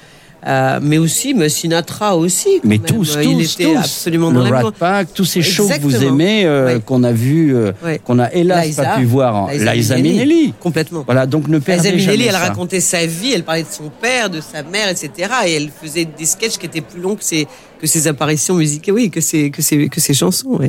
[0.48, 2.62] Euh, mais aussi, mais Sinatra aussi.
[2.64, 2.82] Mais même.
[2.86, 3.78] tous, Il tous, était tous.
[3.78, 7.74] absolument le Rat Pack, tous ces shows que vous aimez, euh, qu'on a vu, euh,
[8.06, 9.36] qu'on a hélas pas pu voir.
[9.36, 10.02] en- Minnelli.
[10.02, 10.54] Minnelli.
[10.60, 11.04] Complètement.
[11.06, 13.92] Voilà, donc ne perdez Liza Minnelli, jamais elle racontait sa vie, elle parlait de son
[14.02, 15.12] père, de sa mère, etc.
[15.48, 17.46] Et elle faisait des sketchs qui étaient plus longs que ses,
[17.82, 20.68] que ses apparitions musicales, oui, que ses, que ses, que ses chansons, oui.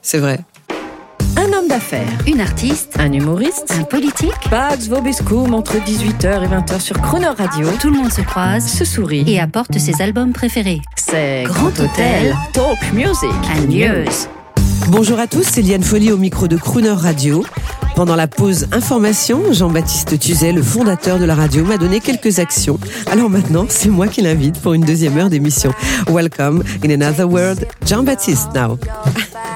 [0.00, 0.40] C'est vrai.
[2.26, 7.68] Une artiste, un humoriste, un politique, Pax Vobiscum entre 18h et 20h sur Croner Radio,
[7.80, 8.66] tout le monde se croise.
[8.66, 9.24] Se sourit.
[9.26, 10.80] et apporte ses albums préférés.
[10.96, 13.30] C'est Grand Hôtel, Talk Music.
[13.56, 14.31] And News.
[14.92, 17.42] Bonjour à tous, c'est Liane Folly au micro de Crooner Radio.
[17.96, 22.78] Pendant la pause information, Jean-Baptiste Tuzet, le fondateur de la radio, m'a donné quelques actions.
[23.10, 25.72] Alors maintenant, c'est moi qui l'invite pour une deuxième heure d'émission.
[26.10, 28.78] Welcome in another world, Jean-Baptiste now.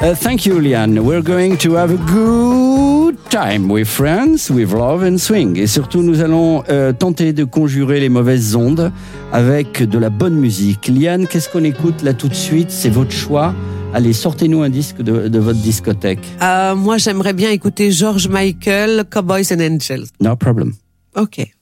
[0.03, 1.01] Uh, thank you, Liane.
[1.01, 5.57] We're going to have a good time with friends, with love and swing.
[5.57, 8.93] Et surtout, nous allons euh, tenter de conjurer les mauvaises ondes
[9.33, 10.89] avec de la bonne musique.
[10.89, 12.71] Liane, qu'est-ce qu'on écoute là tout de suite?
[12.71, 13.55] C'est votre choix.
[13.97, 16.21] Allez, sortez-nous un disque de, de votre discothèque?
[16.43, 20.07] Euh, moi, j'aimerais bien écouter George Michael, Cowboys and Angels.
[20.21, 20.75] No problem.
[21.15, 21.56] Ok.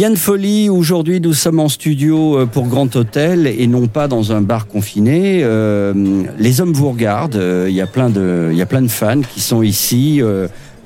[0.00, 4.32] Liane Folly, aujourd'hui nous sommes en studio euh, pour Grand Hôtel et non pas dans
[4.32, 5.40] un bar confiné.
[5.42, 8.52] Euh, les hommes vous regardent, euh, il y a plein de,
[8.88, 10.22] fans qui sont ici.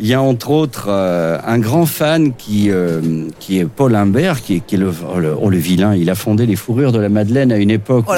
[0.01, 4.43] Il y a entre autres euh, un grand fan qui, euh, qui est Paul Imbert,
[4.43, 5.95] qui est, qui est le, oh, le, oh, le vilain.
[5.95, 8.15] Il a fondé les fourrures de la Madeleine à une époque Oh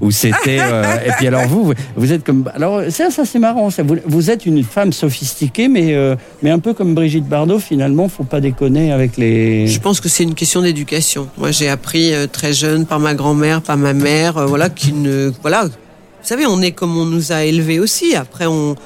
[0.00, 2.48] où c'était, euh, et puis alors vous, vous- êtes comme.
[2.54, 3.70] Alors ça, ça c'est marrant.
[3.70, 5.96] Ça, vous, vous êtes une femme sophistiquée, mais
[6.42, 7.58] mais un peu comme Brigitte Bardot.
[7.58, 9.66] Finalement, faut pas déconner avec les.
[9.66, 11.28] Je pense que c'est une question d'éducation.
[11.38, 15.64] Moi, j'ai appris très jeune par ma grand-mère, par ma mère, voilà, qu'une, voilà.
[15.64, 18.14] Vous savez, on est comme on nous a élevés aussi.
[18.16, 18.76] Après, on,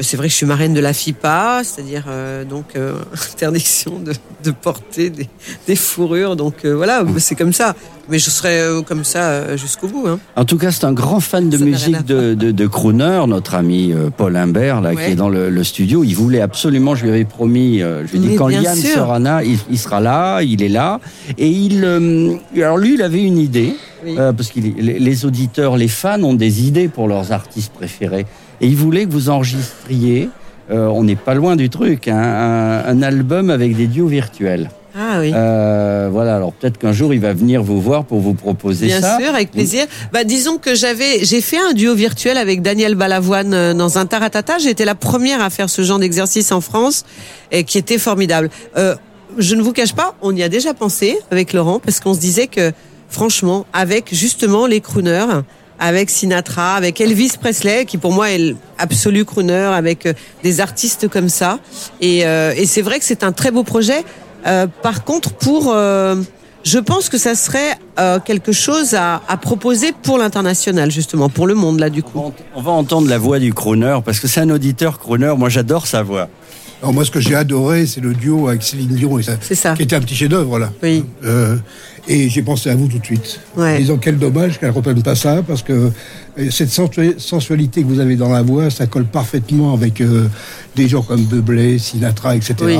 [0.00, 2.94] c'est vrai que je suis marraine de la FIPA, c'est-à-dire euh, donc euh,
[3.32, 4.12] interdiction de,
[4.42, 5.28] de porter des,
[5.66, 6.36] des fourrures.
[6.36, 7.74] Donc euh, voilà, c'est comme ça.
[8.10, 10.06] Mais je serai euh, comme ça euh, jusqu'au bout.
[10.06, 10.18] Hein.
[10.36, 13.54] En tout cas, c'est un grand fan de Ça musique de, de, de crooner, notre
[13.54, 16.04] ami euh, Paul Imbert, là, qui est dans le, le studio.
[16.04, 18.94] Il voulait absolument, je lui avais promis, euh, je lui ai dit, quand sûr.
[18.96, 21.00] sera là, il, il sera là, il est là.
[21.38, 23.74] Et il, euh, alors lui, il avait une idée,
[24.04, 24.16] Oui.
[24.18, 28.26] euh, parce que les, les auditeurs, les fans ont des idées pour leurs artistes préférés.
[28.64, 30.30] Et il voulait que vous enregistriez,
[30.70, 34.70] euh, on n'est pas loin du truc, hein, un, un album avec des duos virtuels.
[34.96, 35.32] Ah oui.
[35.34, 39.02] Euh, voilà, alors peut-être qu'un jour il va venir vous voir pour vous proposer Bien
[39.02, 39.18] ça.
[39.18, 39.84] sûr, avec plaisir.
[40.14, 44.06] Bah, disons que j'avais, j'ai fait un duo virtuel avec Daniel Balavoine euh, dans un
[44.06, 44.56] taratata.
[44.56, 47.04] J'étais la première à faire ce genre d'exercice en France
[47.52, 48.48] et qui était formidable.
[48.78, 48.94] Euh,
[49.36, 52.20] je ne vous cache pas, on y a déjà pensé avec Laurent parce qu'on se
[52.20, 52.72] disait que,
[53.10, 55.42] franchement, avec justement les crooners,
[55.84, 61.08] avec Sinatra, avec Elvis Presley, qui pour moi est l'absolu crooner, avec euh, des artistes
[61.08, 61.58] comme ça.
[62.00, 64.02] Et, euh, et c'est vrai que c'est un très beau projet.
[64.46, 65.74] Euh, par contre, pour
[66.66, 67.76] je pense que ça serait
[68.24, 72.32] quelque chose à, à proposer pour l'international, justement, pour le monde, là, du coup.
[72.54, 75.34] On va entendre la voix du crooner parce que c'est un auditeur crooner.
[75.36, 76.30] Moi, j'adore sa voix.
[76.82, 79.54] Alors moi, ce que j'ai adoré, c'est le duo avec Céline Dion, et ça, C'est
[79.54, 79.74] ça.
[79.74, 80.70] qui était un petit chef-d'œuvre là.
[80.82, 81.04] Oui.
[81.24, 81.56] Euh,
[82.06, 83.40] et j'ai pensé à vous tout de suite.
[83.56, 83.74] Ouais.
[83.76, 85.90] En disant quel dommage qu'elle ne reprenne pas ça, parce que
[86.50, 90.28] cette sensu- sensualité que vous avez dans la voix, ça colle parfaitement avec euh,
[90.76, 92.54] des gens comme Bublé, Sinatra, etc.
[92.62, 92.76] Oui.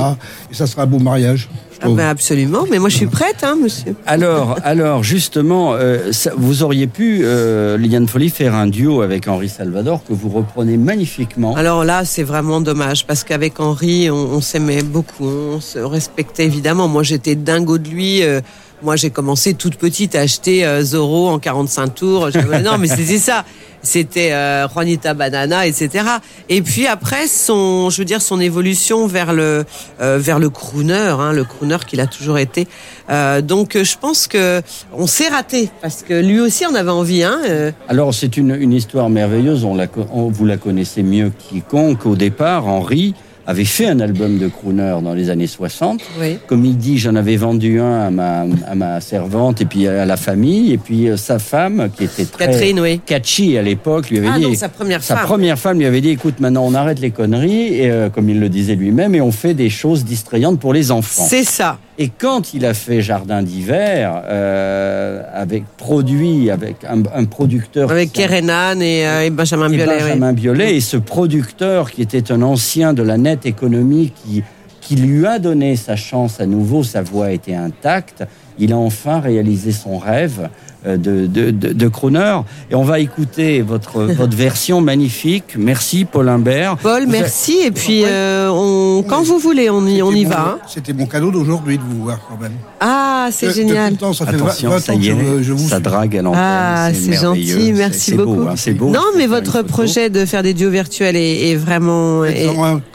[0.51, 1.49] Et ça sera un beau mariage.
[1.81, 3.95] Ah ben, absolument, mais moi je suis prête, hein, monsieur.
[4.05, 9.27] Alors, alors justement, euh, ça- vous auriez pu, euh, Liliane Folly, faire un duo avec
[9.27, 11.53] Henri Salvador que vous reprenez magnifiquement.
[11.55, 16.45] Alors là, c'est vraiment dommage, parce qu'avec Henri, on, on s'aimait beaucoup, on se respectait
[16.45, 16.87] évidemment.
[16.87, 18.23] Moi, j'étais dingo de lui.
[18.23, 18.39] euh,
[18.81, 22.29] moi, j'ai commencé toute petite à acheter euh, Zorro en 45 tours.
[22.63, 23.45] Non, mais c'était ça.
[23.85, 26.05] C'était euh, Juanita Banana, etc.
[26.49, 29.63] Et puis après, son, je veux dire, son évolution vers le
[30.01, 32.67] euh, vers le crooner, hein, le crooner qu'il a toujours été.
[33.11, 34.61] Euh, donc, euh, je pense que
[34.91, 37.23] on s'est raté parce que lui aussi, on avait envie.
[37.23, 37.39] Hein,
[37.87, 39.63] Alors, c'est une, une histoire merveilleuse.
[39.63, 42.05] On la, vous la connaissez mieux que quiconque.
[42.07, 43.13] Au départ, Henri
[43.47, 46.01] avait fait un album de crooner dans les années 60.
[46.19, 46.37] oui.
[46.47, 50.05] Comme il dit, j'en avais vendu un à ma, à ma servante et puis à
[50.05, 50.73] la famille.
[50.73, 52.99] Et puis euh, sa femme, qui était très Catherine, oui.
[53.05, 54.45] catchy à l'époque, lui avait Ah dit...
[54.45, 55.25] non, sa première Sa femme.
[55.25, 58.39] première femme lui avait dit, écoute, maintenant on arrête les conneries, et, euh, comme il
[58.39, 61.25] le disait lui-même, et on fait des choses distrayantes pour les enfants.
[61.27, 61.77] C'est ça.
[61.97, 67.89] Et quand il a fait Jardin d'hiver, euh, avec produit, avec un, un producteur...
[67.89, 69.95] Avec Kerenan et, euh, et Benjamin et Biolay.
[69.95, 70.01] oui.
[70.01, 74.43] Benjamin Biolay, et ce producteur qui était un ancien de la nette économie qui,
[74.81, 78.25] qui lui a donné sa chance à nouveau, sa voix était intacte,
[78.59, 80.49] il a enfin réalisé son rêve
[80.85, 82.39] de, de, de, de crooner.
[82.71, 85.55] Et on va écouter votre, votre version magnifique.
[85.57, 86.77] Merci Paul Imbert.
[86.77, 87.57] Paul, Vous merci.
[87.63, 90.39] Et puis, euh, on, quand vous voulez, on y, on y va.
[90.41, 90.57] hein.
[90.67, 92.53] C'était mon cadeau d'aujourd'hui de vous voir quand même.
[92.79, 93.91] Ah, c'est Euh, génial.
[93.93, 96.21] depuis le temps, ça fait Attention, 20 ça y est, je vous ça drague à
[96.21, 96.41] l'antenne.
[96.43, 98.35] Ah, c'est gentil, merci beaucoup.
[98.35, 98.89] Beau, hein, c'est beau.
[98.89, 102.23] non, mais votre projet de faire des duos virtuels est, est vraiment.
[102.25, 102.47] est-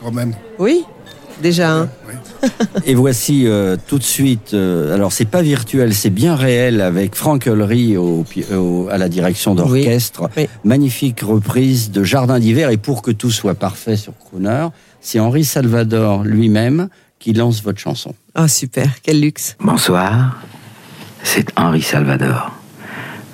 [0.02, 0.32] quand même.
[0.58, 0.84] Oui,
[1.42, 1.72] déjà.
[1.72, 1.88] hein.
[2.86, 7.14] Et voici euh, tout de suite, euh, alors c'est pas virtuel, c'est bien réel avec
[7.14, 8.24] Frank Ulry au,
[8.54, 10.28] au- à la direction d'orchestre.
[10.36, 10.48] Oui.
[10.64, 12.70] Magnifique reprise de Jardin d'hiver.
[12.70, 14.68] Et pour que tout soit parfait sur Crooner,
[15.00, 16.88] c'est Henri Salvador lui-même
[17.18, 18.14] qui lance votre chanson.
[18.34, 19.56] Ah, super, quel luxe.
[19.60, 20.40] Bonsoir,
[21.22, 22.52] c'est Henri Salvador,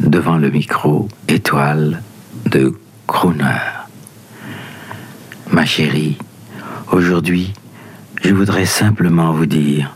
[0.00, 2.02] devant le micro étoile
[2.50, 2.74] de
[3.07, 3.44] Crooner.
[5.52, 6.18] Ma chérie,
[6.90, 7.52] aujourd'hui,
[8.22, 9.94] je voudrais simplement vous dire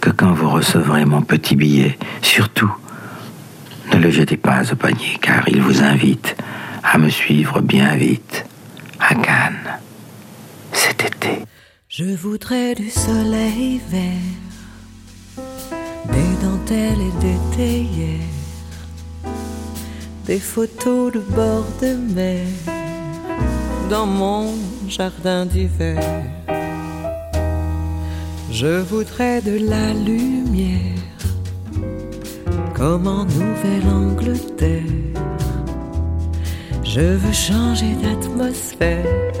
[0.00, 2.72] que quand vous recevrez mon petit billet, surtout,
[3.92, 6.36] ne le jetez pas au panier, car il vous invite
[6.82, 8.44] à me suivre bien vite
[8.98, 9.78] à Cannes
[10.72, 11.44] cet été.
[11.88, 14.32] Je voudrais du soleil vert,
[16.10, 18.20] des dentelles et des théières,
[20.26, 22.46] des photos de bord de mer
[23.90, 24.54] dans mon
[24.88, 26.41] jardin d'hiver.
[28.52, 30.92] Je voudrais de la lumière
[32.74, 34.82] comme en Nouvelle-Angleterre.
[36.84, 39.32] Je veux changer d'atmosphère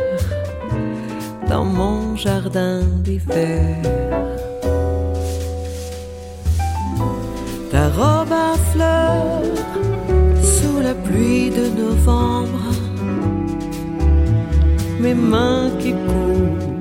[1.46, 3.76] dans mon jardin d'hiver.
[7.70, 9.42] Ta robe à fleurs
[10.42, 12.64] sous la pluie de novembre,
[15.00, 16.72] mes mains qui courent,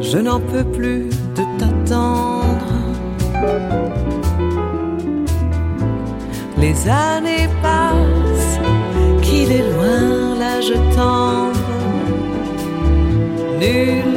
[0.00, 2.44] je n'en peux plus de t'attendre.
[6.58, 8.58] Les années passent,
[9.22, 11.56] qu'il est loin l'âge tendre
[13.60, 14.12] Nul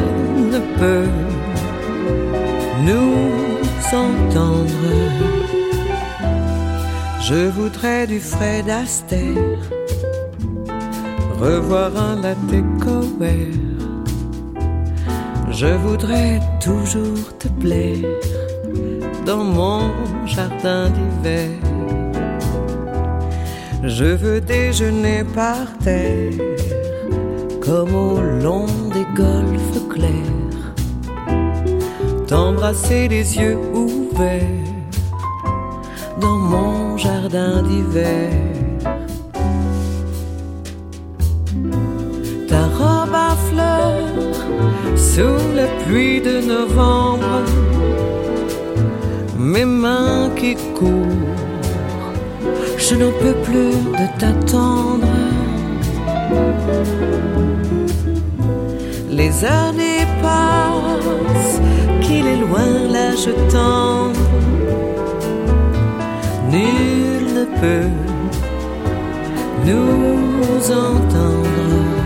[0.54, 1.10] ne peut
[2.86, 4.70] nous entendre.
[7.22, 9.62] Je voudrais du Fred Astaire,
[11.40, 12.50] revoir un latte.
[15.62, 18.08] Je voudrais toujours te plaire
[19.26, 19.92] dans mon
[20.26, 21.50] jardin d'hiver.
[23.84, 26.32] Je veux déjeuner par terre
[27.60, 30.64] comme au long des golfes clairs.
[32.26, 34.72] T'embrasser les yeux ouverts
[36.22, 38.32] dans mon jardin d'hiver.
[42.48, 44.29] Ta robe à fleurs
[44.96, 47.44] sous la pluie de novembre,
[49.38, 51.36] mes mains qui courent,
[52.78, 55.08] je n'en peux plus de t'attendre.
[59.10, 61.60] Les années passent,
[62.02, 64.20] qu'il est loin l'âge tendre.
[66.52, 67.90] Nul ne peut
[69.66, 71.99] nous entendre.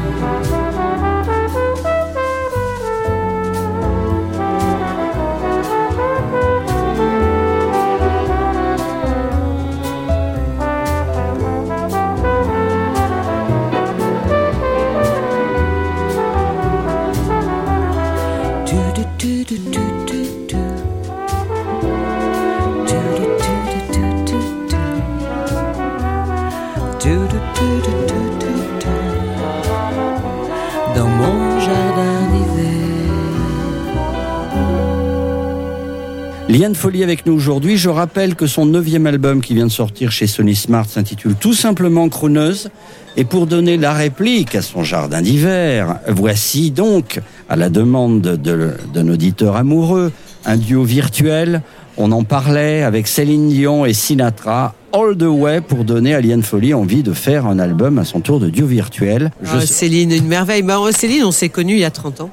[36.53, 37.77] Liane Folly avec nous aujourd'hui.
[37.77, 41.53] Je rappelle que son neuvième album qui vient de sortir chez Sony Smart s'intitule tout
[41.55, 42.69] simplement Crooneuse.
[43.17, 48.71] Et pour donner la réplique à son jardin d'hiver, voici donc, à la demande de-
[48.93, 50.11] d'un auditeur amoureux,
[50.45, 51.63] un duo virtuel.
[51.97, 56.43] On en parlait avec Céline Dion et Sinatra, All the Way, pour donner à Liane
[56.43, 59.31] Folly envie de faire un album à son tour de duo virtuel.
[59.41, 60.61] Je sais- Céline, une merveille.
[60.61, 62.29] Bah, Céline, on s'est connus il y a 30 ans.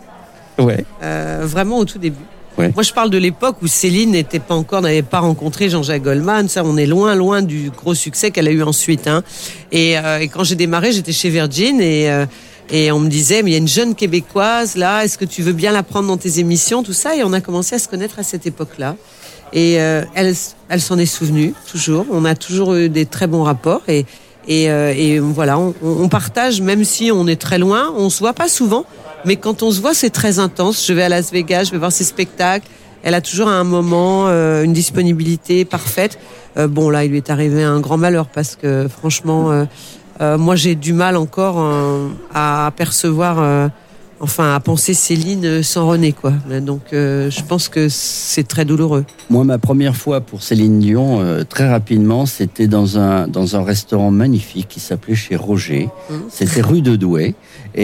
[0.58, 0.84] Ouais.
[1.02, 2.16] Euh, vraiment au tout début.
[2.68, 6.48] Moi, je parle de l'époque où Céline n'était pas encore, n'avait pas rencontré Jean-Jacques Goldman.
[6.48, 9.06] Ça, on est loin, loin du gros succès qu'elle a eu ensuite.
[9.06, 9.22] Hein.
[9.72, 12.26] Et, euh, et quand j'ai démarré, j'étais chez Virgin et euh,
[12.72, 15.04] et on me disait, mais il y a une jeune québécoise là.
[15.04, 17.16] Est-ce que tu veux bien la prendre dans tes émissions, tout ça?
[17.16, 18.94] Et on a commencé à se connaître à cette époque-là.
[19.52, 20.36] Et euh, elle,
[20.68, 22.06] elle s'en est souvenue toujours.
[22.12, 24.06] On a toujours eu des très bons rapports et
[25.18, 28.84] voilà, on, on partage, même si on est très loin, on se voit pas souvent,
[29.24, 30.86] mais quand on se voit, c'est très intense.
[30.86, 32.66] Je vais à Las Vegas, je vais voir ses spectacles.
[33.02, 36.18] Elle a toujours à un moment euh, une disponibilité parfaite.
[36.56, 39.66] Euh, bon, là, il lui est arrivé un grand malheur parce que franchement,
[40.20, 41.64] euh, moi, j'ai du mal encore
[42.34, 43.70] à percevoir,
[44.20, 46.32] enfin, à penser Céline sans René, quoi.
[46.60, 49.06] Donc, je pense que c'est très douloureux.
[49.30, 54.10] Moi, ma première fois pour Céline Dion, très rapidement, c'était dans un, dans un restaurant
[54.10, 55.88] magnifique qui s'appelait chez Roger.
[56.28, 57.34] C'était rue de Douai.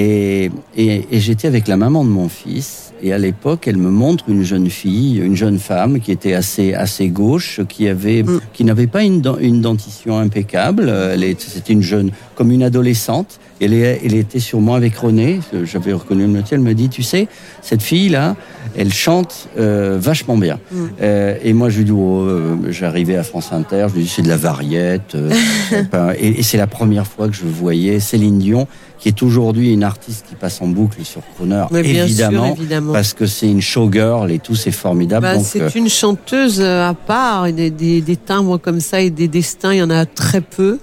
[0.00, 2.92] Et, et, et j'étais avec la maman de mon fils.
[3.02, 6.74] Et à l'époque, elle me montre une jeune fille, une jeune femme qui était assez,
[6.74, 10.92] assez gauche, qui avait, qui n'avait pas une, une dentition impeccable.
[11.38, 13.38] C'était une jeune, comme une adolescente.
[13.60, 15.40] Elle, est- elle était sur moi avec René.
[15.64, 16.56] J'avais reconnu le métier.
[16.56, 17.28] Elle me dit, tu sais,
[17.62, 18.34] cette fille-là,
[18.76, 20.58] elle chante euh, vachement bien.
[21.02, 24.08] Euh, et moi, je lui dis, oh, euh, j'arrivais à France Inter, je lui dis,
[24.08, 25.16] c'est de la variette.
[26.18, 28.66] et c'est la première fois que je voyais Céline Dion,
[28.98, 32.54] qui est aujourd'hui une artiste qui passe en boucle sur Crooner, Mais bien sûr, évidemment,
[32.56, 32.92] évidemment.
[32.92, 35.26] parce que c'est une showgirl et tout, c'est formidable.
[35.26, 39.10] Bah, c'est euh, une chanteuse euh, à part, des, des, des timbres comme ça et
[39.10, 40.78] des destins, il y en a très peu.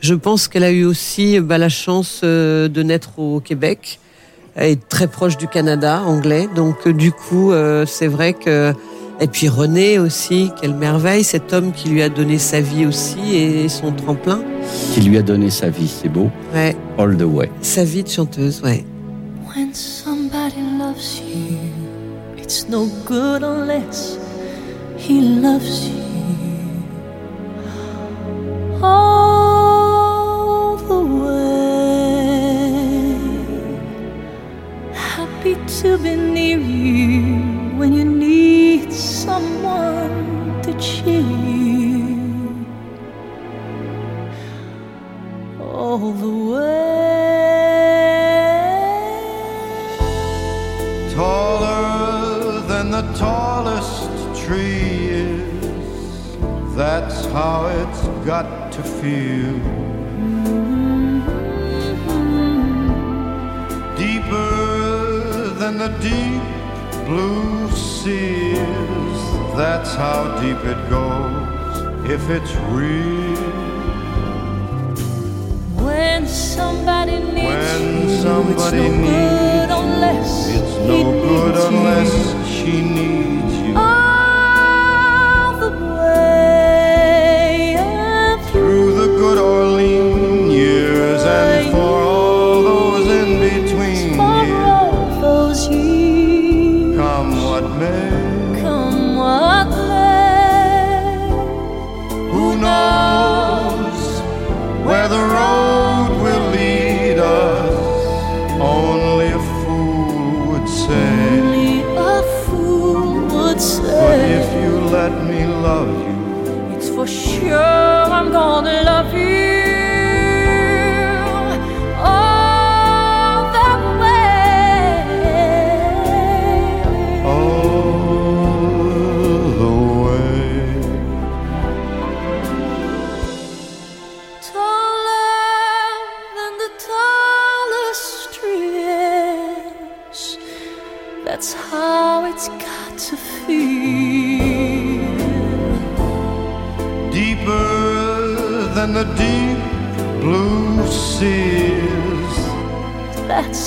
[0.00, 3.98] Je pense qu'elle a eu aussi bah, la chance euh, de naître au Québec.
[4.54, 6.48] Elle est très proche du Canada, anglais.
[6.54, 8.72] Donc du coup, euh, c'est vrai que...
[9.20, 13.36] Et puis René aussi, quelle merveille, cet homme qui lui a donné sa vie aussi
[13.36, 14.40] et son tremplin.
[14.92, 16.30] qui lui a donné sa vie, c'est beau.
[16.54, 17.50] Ouais, All the way.
[17.60, 18.84] sa vie de chanteuse, ouais.
[19.56, 21.58] When somebody loves you,
[22.36, 24.18] it's no good unless
[24.98, 25.94] he loves you.
[28.82, 33.14] All the way.
[34.92, 37.38] Happy to be near you
[37.78, 38.13] when you need
[38.94, 42.66] someone to cheer you.
[45.60, 46.74] All the way.
[51.14, 54.10] Taller than the tallest
[54.44, 56.36] tree is,
[56.74, 59.58] that's how it's got to feel.
[60.18, 60.64] Mm-hmm.
[63.96, 64.74] Deeper
[65.60, 66.42] than than the deep
[67.06, 67.63] blue
[69.56, 73.34] That's how deep it goes if it's real.
[75.82, 81.70] When somebody needs When you, somebody it's no needs good unless It's no good needs
[81.70, 81.76] you.
[81.78, 82.12] unless
[82.46, 83.43] she needs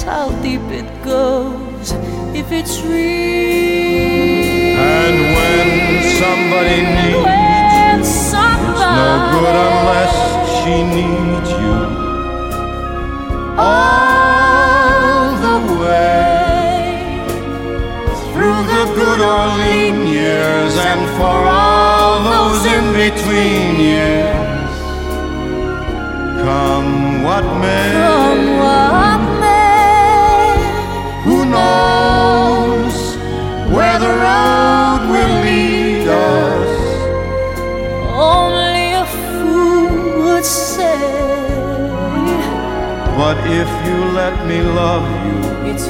[0.07, 1.91] how deep it goes
[2.33, 4.79] if it's real.
[4.79, 5.67] And when
[6.23, 10.15] somebody needs When you, somebody no good unless
[10.57, 11.75] she needs you.
[13.59, 17.27] All the way
[18.31, 24.71] through the good or lean years, and for all those in between years,
[26.45, 28.26] come what may.
[43.27, 45.85] But if you let me love you, it's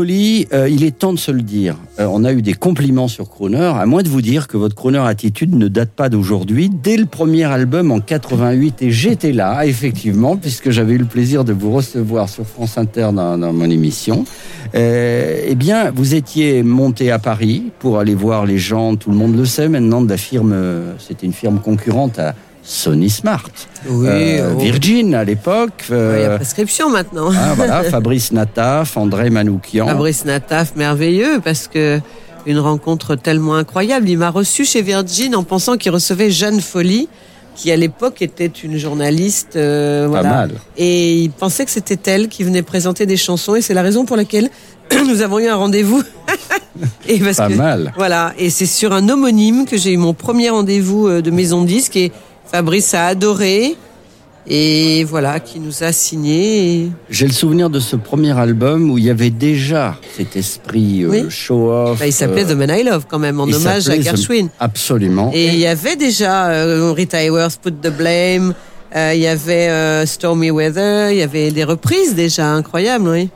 [0.00, 1.76] Euh, il est temps de se le dire.
[1.98, 4.76] Euh, on a eu des compliments sur Crooner, à moins de vous dire que votre
[4.76, 6.70] Crooner attitude ne date pas d'aujourd'hui.
[6.70, 11.44] Dès le premier album en 88, et j'étais là, effectivement, puisque j'avais eu le plaisir
[11.44, 14.24] de vous recevoir sur France Inter dans, mon émission.
[14.76, 19.16] Euh, eh bien, vous étiez monté à Paris pour aller voir les gens, tout le
[19.16, 20.54] monde le sait maintenant, de la firme,
[20.98, 22.34] c'était une firme concurrente à
[22.70, 23.48] Sony Smart.
[23.88, 24.58] Oui, Euh, oh.
[24.58, 25.84] Virgin à l'époque.
[25.88, 26.00] Il y a
[26.32, 27.30] euh, prescription maintenant.
[27.34, 29.86] ah, voilà, Fabrice Nataf, André Manoukian.
[29.86, 31.98] Fabrice Nataf, merveilleux, parce que
[32.46, 34.06] une rencontre tellement incroyable.
[34.08, 37.08] Il m'a reçu chez Virgin en pensant qu'il recevait Jeanne Folly,
[37.54, 39.56] qui à l'époque était une journaliste.
[39.56, 40.28] euh, Pas voilà.
[40.28, 40.50] mal.
[40.76, 44.04] Et il pensait que c'était elle qui venait présenter des chansons, et c'est la raison
[44.04, 44.50] pour laquelle
[45.08, 46.02] nous avons eu un rendez-vous.
[47.08, 47.92] et parce Pas que- mal.
[47.96, 51.66] Voilà, et c'est sur un homonyme que j'ai eu mon premier rendez-vous de maison de
[51.66, 52.12] disque, et
[52.50, 53.76] Fabrice a adoré.
[54.50, 56.88] Et voilà, qui nous a signé.
[57.10, 61.08] J'ai le souvenir de ce premier album où il y avait déjà cet esprit euh,
[61.10, 61.24] Oui.
[61.28, 61.98] show-off.
[61.98, 64.00] Bah, il s'appelait euh, The Man I Love quand même, en il hommage à The-
[64.00, 64.48] Gershwin.
[64.58, 65.30] Absolument.
[65.34, 68.54] Et il y avait déjà euh, Rita Hayworth, Put the Blame,
[68.96, 73.28] il y avait Stormy Weather, il y avait des reprises déjà incroyables, oui.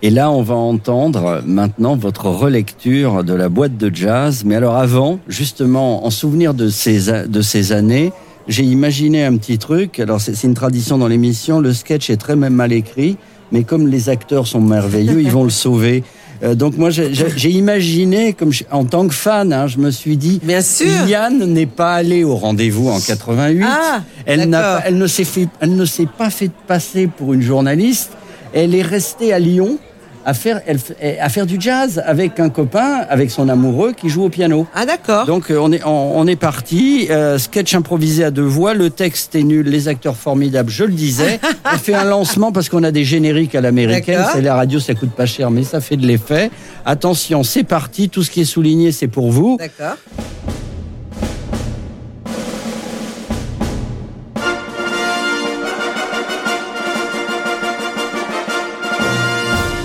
[0.00, 4.44] Et là, on va entendre maintenant votre relecture de la boîte de jazz.
[4.46, 8.10] Mais alors avant, justement, en souvenir de ces, de ces années,
[8.50, 9.98] j'ai imaginé un petit truc.
[10.00, 13.16] Alors c'est une tradition dans l'émission, le sketch est très même mal écrit,
[13.52, 16.02] mais comme les acteurs sont merveilleux, ils vont le sauver.
[16.42, 20.16] Euh, donc moi, j'ai- imaginé, comme je- en tant que fan, hein, je me suis
[20.16, 20.86] dit, Bien sûr.
[21.06, 23.62] Yann n'est pas allée au rendez-vous en 88.
[23.66, 27.42] Ah, elle, pas- elle ne s'est fait, elle ne s'est pas fait passer pour une
[27.42, 28.12] journaliste.
[28.54, 29.78] Elle est restée à Lyon
[30.24, 30.78] à faire, elle
[31.20, 34.66] à faire du jazz avec un copain, avec son amoureux qui joue au piano.
[34.74, 35.26] Ah d'accord.
[35.26, 37.06] Donc euh, on est, on, on est parti.
[37.10, 38.74] euh, sketch improvisé à deux voix.
[38.74, 41.40] Le texte est nul, les acteurs formidables, je le disais.
[41.64, 44.24] on fait un lancement parce qu'on a des génériques à l'américaine.
[44.32, 46.50] C'est la radio, ça coûte pas cher, mais ça fait de l'effet.
[46.84, 48.08] Attention, c'est parti.
[48.08, 49.56] Tout ce qui est souligné, c'est pour vous.
[49.58, 49.96] D'accord.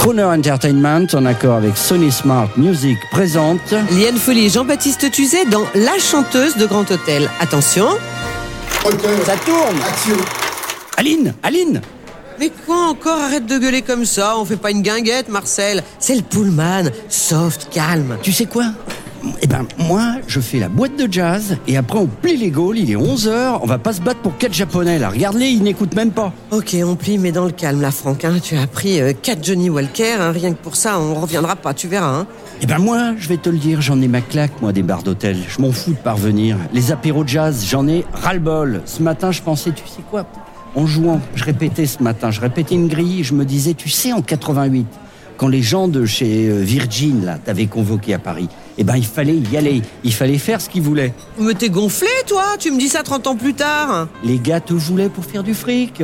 [0.06, 5.64] Crooner Entertainment, en accord avec Sony Smart Music, présente Liane Folly et Jean-Baptiste Tuzet dans
[5.74, 7.28] La chanteuse de Grand Hôtel.
[7.40, 7.88] Attention.
[8.84, 9.80] Ça tourne
[10.98, 11.82] Aline Aline
[12.40, 13.20] Mais quoi encore?
[13.20, 15.84] Arrête de gueuler comme ça, on fait pas une guinguette, Marcel.
[15.98, 18.20] C'est le Pullman, soft, calme.
[18.22, 18.66] Tu sais quoi?
[19.42, 22.78] Eh ben, moi, je fais la boîte de jazz et après on plie les gaules,
[22.78, 25.10] il est 11h, on va pas se battre pour quatre japonais là.
[25.10, 26.34] Regarde-les, ils n'écoutent même pas.
[26.52, 28.26] Ok, on plie, mais dans le calme, là, Franck.
[28.26, 28.36] hein.
[28.42, 31.88] Tu as pris 4 Johnny Walker, hein, rien que pour ça, on reviendra pas, tu
[31.88, 32.14] verras.
[32.20, 32.28] Hein.
[32.62, 35.04] Eh ben moi, je vais te le dire, j'en ai ma claque, moi, des bars
[35.04, 35.38] d'hôtel.
[35.48, 36.58] Je m'en fous de parvenir.
[36.74, 38.82] Les apéros jazz, j'en ai ras-le-bol.
[38.86, 40.26] Ce matin, je pensais, tu sais quoi?
[40.76, 44.12] En jouant, je répétais ce matin, je répétais une grille, je me disais, tu sais,
[44.12, 44.86] en 88,
[45.38, 49.06] quand les gens de chez euh, Virgin, là, t'avaient convoqué à Paris, eh ben il
[49.06, 51.14] fallait y aller, il fallait faire ce qu'ils voulaient.
[51.40, 52.44] Mais t'es gonflé, toi?
[52.60, 54.08] Tu me dis ça 30 ans plus tard?
[54.24, 56.04] Les gars te voulaient pour faire du fric.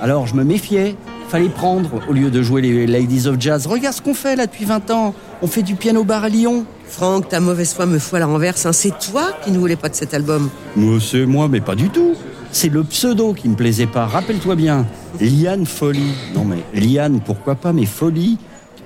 [0.00, 0.96] Alors je me méfiais.
[1.28, 3.66] Fallait prendre au lieu de jouer les Ladies of Jazz.
[3.66, 5.14] Regarde ce qu'on fait là depuis 20 ans.
[5.40, 6.66] On fait du piano bar à Lyon.
[6.86, 8.66] Franck, ta mauvaise foi me fout à la renverse.
[8.66, 8.72] hein.
[8.74, 10.50] C'est toi qui ne voulais pas de cet album.
[10.76, 12.14] Moi, c'est moi, mais pas du tout.
[12.50, 14.04] C'est le pseudo qui me plaisait pas.
[14.04, 14.84] Rappelle-toi bien.
[15.20, 16.12] Liane Folie.
[16.34, 18.36] Non mais Liane, pourquoi pas, mais Folie.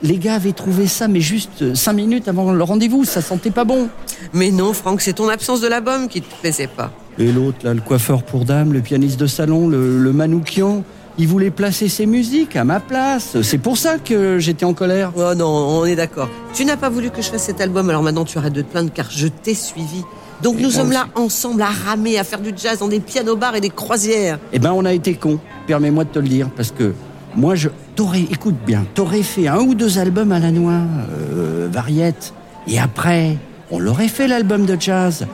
[0.02, 3.05] Les gars avaient trouvé ça, mais juste 5 minutes avant le rendez-vous.
[3.05, 3.89] Ça sentait pas bon.
[4.32, 6.90] Mais non, Franck, c'est ton absence de l'album qui te plaisait pas.
[7.18, 10.85] Et l'autre, là, le coiffeur pour dames, le pianiste de salon, le, le manoukian,
[11.18, 13.40] il voulait placer ses musiques à ma place.
[13.40, 15.12] C'est pour ça que j'étais en colère.
[15.16, 16.28] Oh non, on est d'accord.
[16.52, 18.70] Tu n'as pas voulu que je fasse cet album, alors maintenant tu arrêtes de te
[18.70, 20.02] plaindre car je t'ai suivi.
[20.43, 20.98] Donc Et nous moi sommes aussi.
[20.98, 24.39] là ensemble à ramer, à faire du jazz dans des pianos-bars et des croisières.
[24.52, 25.39] Eh ben, on a été cons.
[25.66, 26.93] Permets-moi de te le dire, parce que
[27.37, 31.69] moi, je t'aurais, écoute bien, t'aurais fait un ou deux albums à la noix, euh,
[31.71, 32.33] variette,
[32.67, 33.37] et après,
[33.71, 35.27] on l'aurait fait l'album de jazz.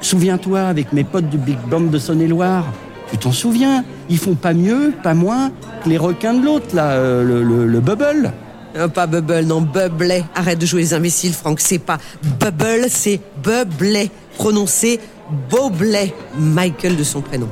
[0.00, 2.64] Souviens-toi, avec mes potes du Big Band de Saône-et-Loire,
[3.10, 3.84] tu t'en souviens?
[4.10, 5.50] Ils font pas mieux, pas moins
[5.82, 8.32] que les requins de l'autre, là, euh, le, le- le Bubble.
[8.76, 10.24] Euh, pas Bubble, non, Bubblet.
[10.34, 11.58] Arrête de jouer les imbéciles, Franck.
[11.60, 11.96] C'est pas
[12.38, 14.10] Bubble, c'est Bubblet.
[14.36, 15.00] Prononcé
[15.50, 16.12] Boblet.
[16.38, 17.48] Michael de son prénom.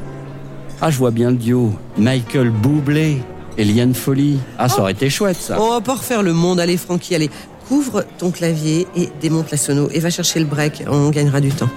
[0.83, 1.73] Ah, je vois bien le duo.
[1.97, 3.23] Michael Bublé
[3.59, 4.39] et Liane Folly.
[4.59, 5.61] Ah, ça aurait été chouette, ça.
[5.61, 6.61] On va pas refaire le monde.
[6.61, 7.31] Allez, Francky, allez.
[7.69, 9.89] Couvre ton clavier et démonte la sono.
[9.93, 10.85] Et va chercher le break.
[10.89, 11.69] On gagnera du temps.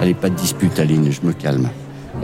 [0.00, 1.68] Allez, pas de dispute, Aline, je me calme.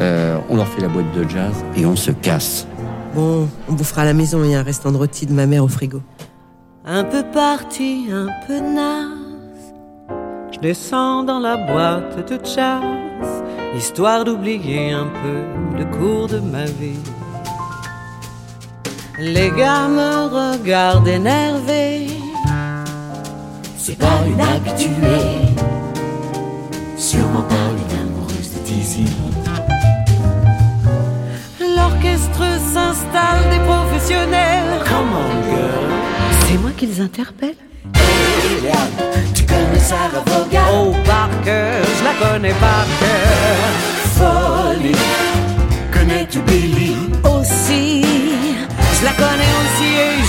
[0.00, 2.66] Euh, on leur fait la boîte de jazz et on se casse.
[3.14, 4.42] Bon, on bouffera à la maison.
[4.44, 6.00] Il y a un restant de rôti de ma mère au frigo.
[6.84, 9.74] Un peu parti, un peu naze.
[10.52, 12.82] Je descends dans la boîte de jazz,
[13.76, 16.98] histoire d'oublier un peu le cours de ma vie.
[19.22, 22.06] Les gars me regardent énervés.
[23.76, 25.54] C'est pas une habituée,
[26.96, 29.04] sûrement pas une amoureuse de Dizzy.
[31.60, 34.80] L'orchestre s'installe des professionnels.
[34.86, 35.90] Come on, girl.
[36.48, 37.56] C'est moi qui les interpelle.
[39.34, 40.64] Tu connais Sarah Vaughan?
[40.72, 43.89] Oh, par cœur, je la connais par cœur.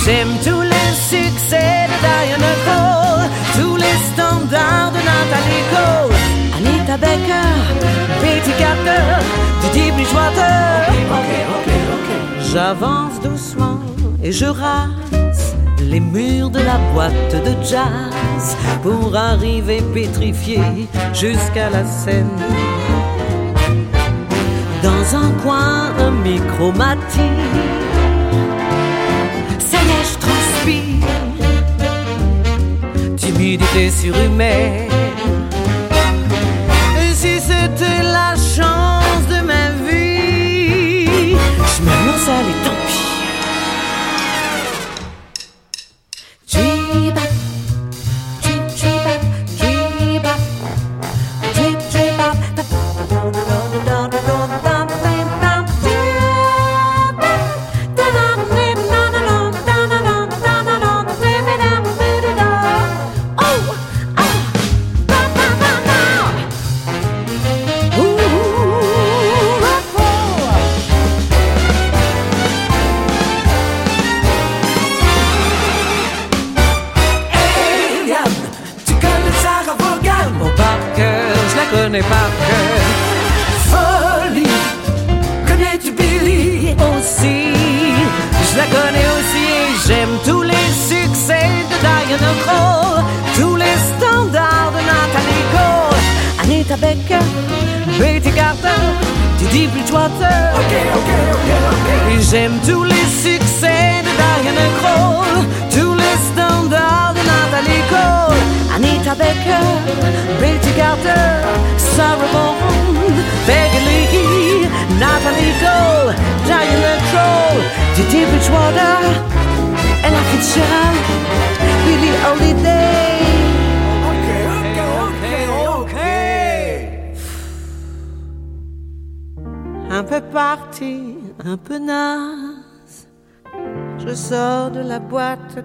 [0.06, 6.16] J'aime tous les succès de Diana Cole, tous les standards de Natalie Cole,
[6.58, 7.52] Anita Baker,
[8.22, 9.04] Betty Carter,
[9.62, 10.88] Didi Bridgewater.
[11.18, 12.52] Ok, ok, ok.
[12.52, 13.80] J'avance doucement
[14.24, 20.60] et je rase les murs de la boîte de jazz pour arriver pétrifié
[21.14, 22.30] jusqu'à la scène.
[24.84, 26.72] Dans un coin, un micro
[33.52, 34.88] Timidité surhumaine.
[37.02, 42.71] Et si c'était la chance de ma vie, je me lance à les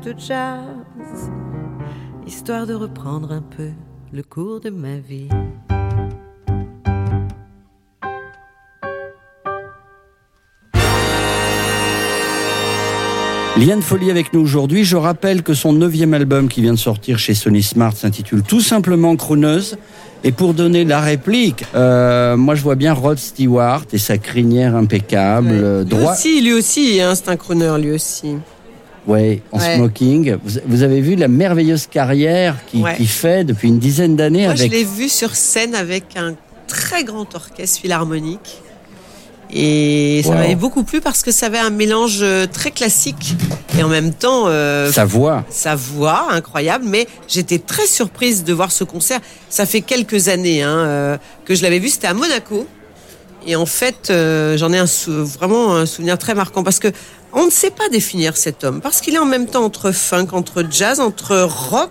[0.06, 1.30] de jazz,
[2.28, 3.70] histoire de reprendre un peu
[4.12, 5.26] le cours de ma vie.
[13.56, 14.84] Liane Folly avec nous aujourd'hui.
[14.84, 18.60] Je rappelle que son neuvième album qui vient de sortir chez Sony Smart s'intitule tout
[18.60, 19.76] simplement Crooneuse.
[20.22, 24.76] Et pour donner la réplique, euh, moi je vois bien Rod Stewart et sa crinière
[24.76, 28.36] impeccable, euh, Lui droit, aussi, lui aussi, hein, c'est un crooner, lui aussi.
[29.06, 29.76] Ouais, en Ouais.
[29.76, 30.36] smoking.
[30.66, 32.94] Vous, avez vu la merveilleuse carrière qu'il Ouais.
[33.04, 36.34] fait depuis une dizaine d'années Moi, je avec l'ai vu sur scène avec un
[36.66, 38.62] très grand orchestre philharmonique.
[39.52, 40.34] Et ça Wow.
[40.38, 43.36] m'avait beaucoup plu parce que ça avait un mélange euh, très classique
[43.78, 45.44] et en même temps euh, sa voix.
[45.50, 46.84] sa voix incroyable.
[46.88, 49.20] Mais j'étais très surprise de voir ce concert.
[49.48, 51.90] Ça fait quelques années hein, euh, que je l'avais vu.
[51.90, 52.66] C'était à Monaco.
[53.46, 56.88] Et en fait, euh, j'en ai un vraiment un souvenir très marquant parce que
[57.32, 60.28] on ne sait pas définir cet homme parce qu'il est en même temps entre funk,
[60.32, 61.90] entre jazz, entre rock,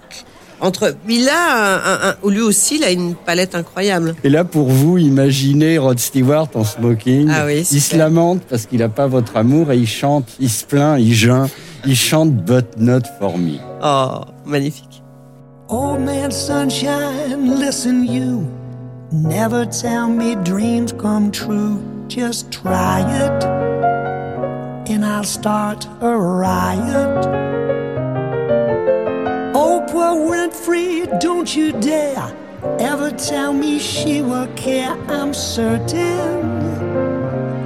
[0.62, 0.96] entre.
[1.08, 4.16] Il a un, un- un- lui aussi, il a une palette incroyable.
[4.24, 7.30] Et là, pour vous, imaginez Rod Stewart en smoking.
[7.32, 10.50] Ah oui, il se lamente parce qu'il n'a pas votre amour et il chante, il
[10.50, 11.48] se plaint, il geint,
[11.86, 13.58] il chante But Not For Me.
[13.84, 15.02] Oh, magnifique.
[15.68, 18.46] Old man sunshine, listen you.
[19.12, 21.78] Never tell me dreams come true.
[22.08, 23.46] Just try it,
[24.90, 27.26] and I'll start a riot.
[29.54, 32.32] Oprah Winfrey, don't you dare
[32.80, 34.98] ever tell me she will care.
[35.10, 36.56] I'm certain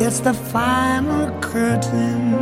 [0.02, 2.34] it's the final curtain.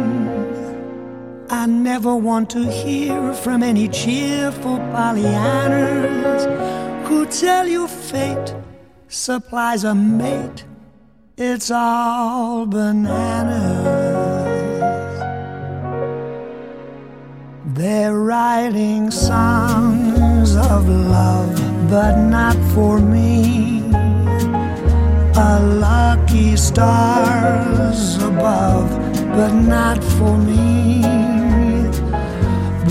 [1.49, 6.44] I never want to hear from any cheerful Pollyannas
[7.08, 8.56] who tell you fate
[9.08, 10.66] supplies a mate.
[11.36, 14.27] It's all bananas.
[17.78, 21.54] They're writing songs of love,
[21.91, 23.84] but not for me.
[25.36, 28.90] A lucky stars above,
[29.38, 31.02] but not for me.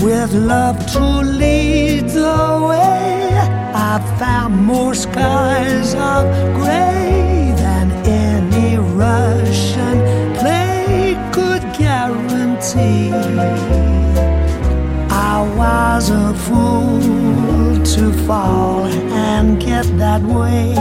[0.01, 1.05] With love to
[1.41, 3.29] lead the way,
[3.75, 6.23] I found more skies of
[6.55, 9.97] gray than any Russian
[10.37, 13.86] play could guarantee.
[15.57, 20.75] Was a fool to fall and get that way.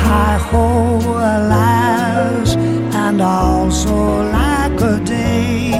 [0.00, 2.56] Hi ho, alas,
[3.04, 5.72] and also like a day.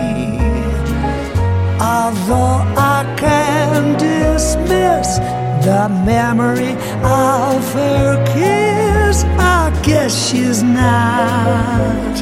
[1.80, 5.18] Although I can dismiss
[5.64, 6.72] the memory
[7.02, 12.16] of her kiss, I guess she's not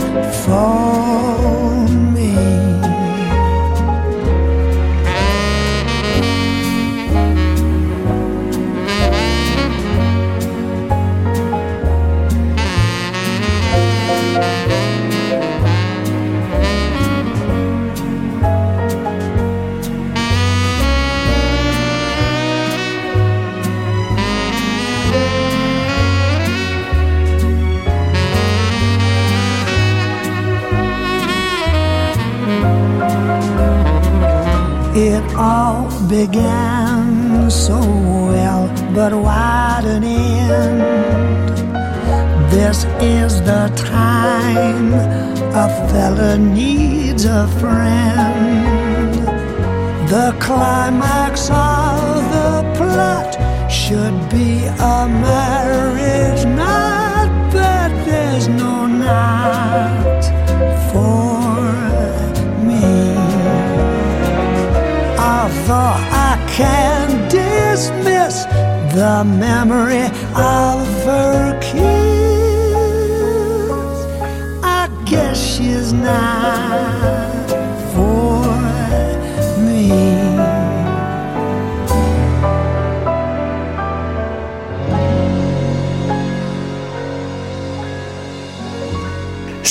[0.45, 2.64] for me.
[36.09, 40.81] Began so well, but what an end?
[42.51, 44.93] This is the time
[45.55, 49.15] a fella needs a friend.
[50.09, 53.44] The climax of the plot
[69.23, 70.84] memory of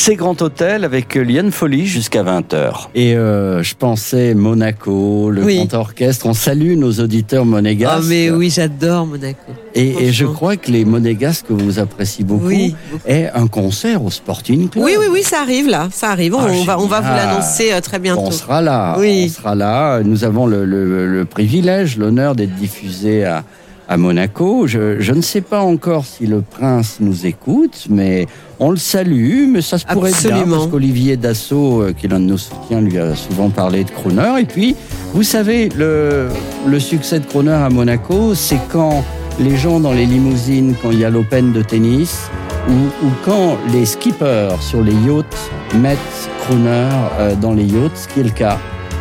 [0.05, 2.87] C'est Grand Hôtel avec Liane Folly jusqu'à 20h.
[2.93, 5.55] Et euh, je pensais Monaco, le Oui.
[5.65, 6.25] grand orchestre.
[6.25, 8.01] On salue nos auditeurs monégasques.
[8.03, 9.53] Ah mais oui, j'adore Monaco.
[9.73, 12.75] Et, et je crois que les monégasques que vous appréciez beaucoup Oui,
[13.05, 14.83] est un concert au Sporting Club.
[14.83, 16.35] Oui, oui, oui, ça arrive là, ça arrive.
[16.35, 18.23] On, Ah, on va, on va vous l'annoncer euh, très bientôt.
[18.25, 18.97] On sera là.
[18.99, 19.27] Oui.
[19.29, 20.01] On sera là.
[20.03, 23.45] Nous avons le, le- le privilège, l'honneur d'être diffusé à,
[23.93, 24.65] à Monaco.
[24.65, 28.25] Je, je ne sais pas encore si le prince nous écoute, mais
[28.59, 29.45] on le salue.
[29.47, 30.57] Mais ça se pourrait bien Absolument.
[30.57, 33.91] parce qu'Olivier Dassault, euh, qui est l'un de nos soutiens, lui a souvent parlé de
[33.91, 34.39] Crooner.
[34.41, 34.75] Et puis,
[35.13, 36.27] vous savez, le,
[36.65, 39.03] le succès de Crooner à Monaco, c'est quand
[39.39, 42.29] les gens dans les limousines, quand il y a l'Open de tennis,
[42.69, 45.37] ou, ou quand les skippers sur les yachts
[45.79, 45.99] mettent
[46.47, 46.89] Crooner
[47.19, 48.57] euh, dans les yachts, ce qui est le cas.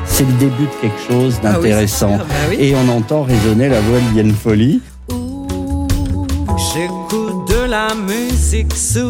[0.06, 2.16] C'est le début de quelque chose Ah oui, d'intéressant.
[2.18, 2.56] bah oui.
[2.60, 4.80] Et on entend résonner la voix de Liane Folly.
[6.74, 9.08] J'écoute de la musique sous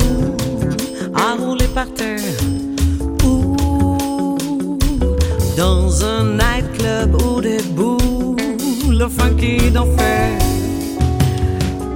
[1.14, 2.18] à rouler par terre
[3.24, 3.56] ou
[5.56, 10.30] dans un nightclub ou des boules funky d'enfer.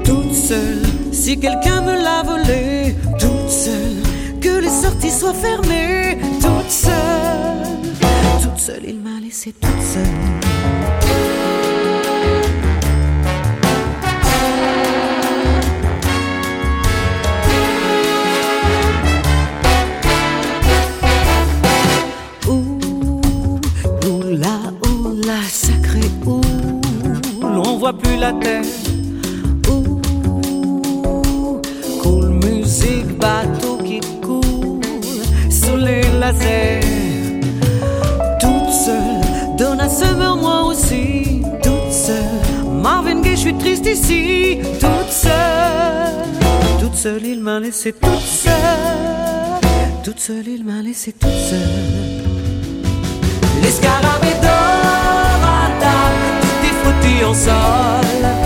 [0.05, 0.83] Toute seule,
[1.13, 3.97] si quelqu'un me l'a volé, toute seule,
[4.41, 6.93] que les sorties soient fermées, toute seule,
[8.43, 10.03] toute seule, il m'a laissé toute seule.
[24.09, 28.65] Oula, oula, sacré oula, on voit plus la terre.
[29.71, 30.01] Ouh,
[32.03, 34.81] cool musique, bateau qui coule
[35.51, 36.81] sous les lasers.
[39.97, 42.25] Donna Summer, moi aussi, toute seule.
[42.83, 45.33] Marvin Gaye, je suis triste ici, toute seule.
[46.81, 48.53] Toute seule, il m'a laissé toute seule.
[50.05, 51.59] Toute seule, il m'a laissé toute seule.
[53.63, 58.46] Les scarabées d'or attaquent, tout est en sol.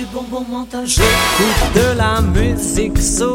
[0.00, 0.86] Du bonbon mental.
[0.86, 3.34] J'écoute de la musique soul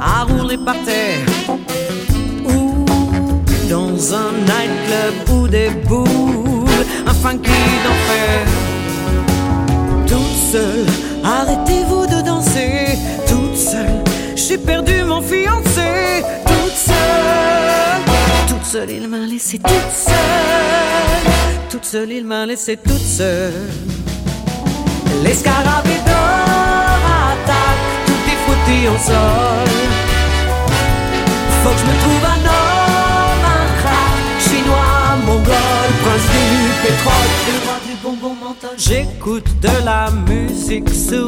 [0.00, 1.26] à rouler par terre
[2.44, 2.84] ou
[3.68, 7.50] dans un nightclub ou des boules, un funky
[7.84, 8.46] d'enfer
[10.06, 10.86] toute seule.
[11.24, 14.04] Arrêtez-vous de danser, toute seule.
[14.36, 18.04] J'ai perdu mon fiancé, toute seule.
[18.48, 21.32] Toute seule, il m'a laissé toute seule.
[21.70, 23.52] Toute seule, il m'a laissé toute seule.
[25.22, 29.68] Les scarabées d'or attaquent, tout est foutu au sol.
[31.62, 36.46] Faut que je me trouve un homme, un crack, chinois, mongol, prince du
[36.82, 38.70] pétrole, le roi du bonbon mental.
[38.78, 41.26] J'écoute de la musique sous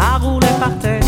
[0.00, 1.00] à rouler par terre.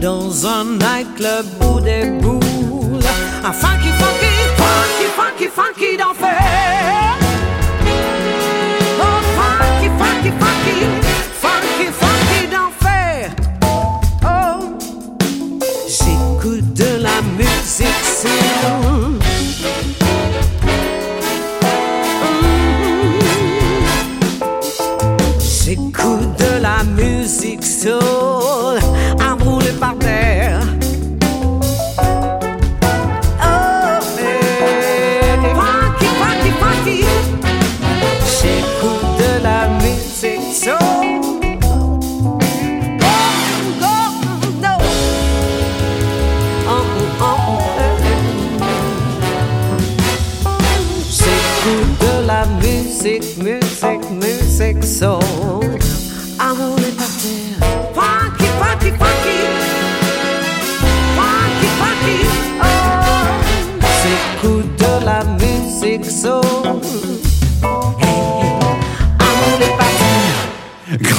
[0.00, 2.42] Dans un nightclub ou des boules,
[3.44, 7.23] un funky, funky, funky, funky, funky d'enfer.
[9.58, 10.76] Funky, funky, funky,
[11.42, 13.30] funky, funky d'enfer.
[14.24, 14.76] Oh,
[15.88, 19.18] j'écoute de la musique soul.
[25.64, 28.43] J'écoute de la musique soul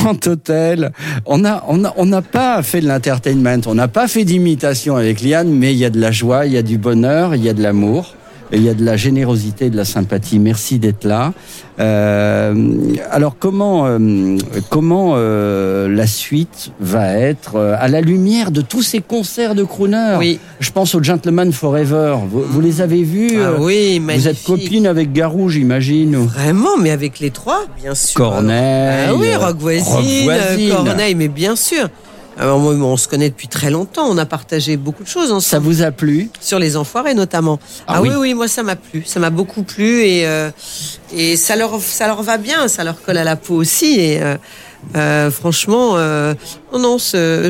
[0.06, 0.92] Grand Hôtel.
[1.26, 4.98] On n'a on a, on n'a pas fait de l'entertainment, on n'a pas fait d'imitation
[4.98, 7.44] avec Liane, mais il y a de la joie, il y a du bonheur, il
[7.44, 8.14] y a de l'amour.
[8.52, 10.40] Il y a de la générosité, de la sympathie.
[10.40, 11.34] Merci d'être là.
[11.80, 12.54] Euh,
[13.12, 14.38] alors comment euh,
[14.70, 20.16] comment euh, la suite va être à la lumière de tous ces concerts de crooner?
[20.20, 20.40] Oui.
[20.60, 22.18] Je pense aux Gentlemen Forever.
[22.30, 24.46] Vous, vous les avez vus Ah oui, Vous êtes magnifique.
[24.46, 26.16] copine avec Garou, j'imagine.
[26.16, 28.16] Vraiment, mais avec les trois, bien sûr.
[28.16, 30.70] Corneille, Ah oui, Rock Voisine, Rock Voisine.
[30.70, 31.90] Corneille, mais bien sûr.
[32.38, 34.08] Alors, on se connaît depuis très longtemps.
[34.10, 35.42] On a partagé beaucoup de choses ensemble.
[35.42, 36.30] Ça vous a plu?
[36.42, 37.60] Sur les enfoirés notamment.
[37.88, 38.10] Ah Ah, oui.
[38.10, 38.16] oui.
[38.20, 39.04] oui, moi ça m'a plu.
[39.06, 40.50] Ça m'a beaucoup plu et euh,
[41.16, 44.22] et ça leur ça leur va bien, ça leur colle à la peau aussi et
[44.22, 44.36] euh,
[44.96, 46.34] euh, franchement, euh,
[46.74, 46.98] non, non,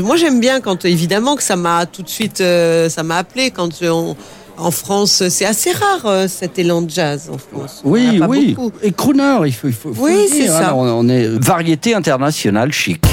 [0.03, 3.51] moi j'aime bien quand évidemment que ça m'a tout de suite, euh, ça m'a appelé
[3.51, 4.15] quand on-
[4.57, 7.81] en France, c'est assez rare euh, cet élan de jazz en France.
[7.83, 8.53] Oui, oui.
[8.53, 8.71] beaucoup.
[8.81, 10.69] Et crooner, il faut, il faut, faut Oui, c'est ça.
[10.69, 13.03] hein, on, on est variété internationale chic.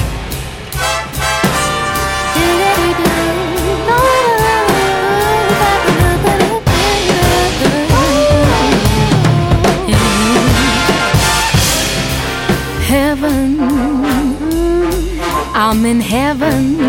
[15.75, 16.79] I'm in heaven,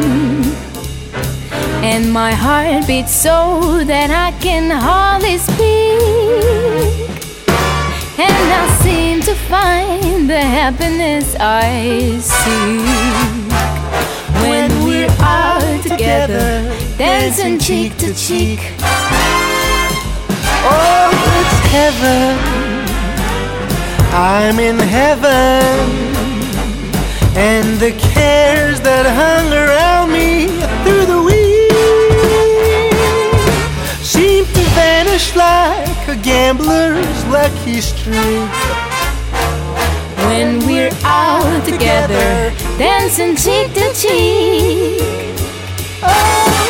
[1.82, 7.08] and my heart beats so that I can hardly speak.
[8.18, 12.84] And I seem to find the happiness I seek
[14.44, 18.60] when we're all together, dancing cheek to cheek.
[20.62, 21.08] Oh,
[21.40, 22.36] it's heaven.
[24.12, 26.04] I'm in heaven.
[27.36, 30.46] And the cares that hung around me
[30.84, 31.72] through the week
[34.04, 38.52] seem to vanish like a gambler's lucky streak.
[40.28, 45.00] when we're all together, dancing cheek to cheek.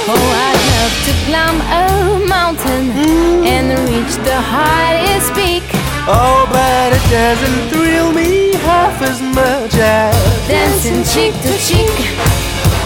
[0.07, 3.45] Oh, I'd love to climb a mountain mm.
[3.45, 5.84] and reach the highest peak.
[6.07, 10.15] Oh, but it doesn't thrill me half as much as
[10.47, 11.97] Dancing cheek to cheek.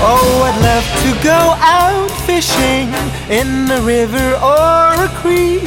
[0.00, 2.86] Oh, I'd love to go out fishing
[3.28, 5.64] in the river or a creek.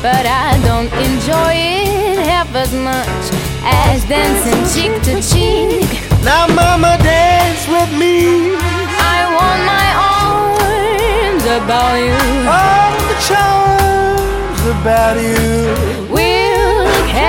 [0.00, 3.24] But I don't enjoy it half as much
[3.64, 5.90] as dancing cheek to cheek.
[6.22, 8.54] Now, mama, dance with me.
[9.02, 12.14] I want my arms about you.
[12.46, 16.25] All the charms about you will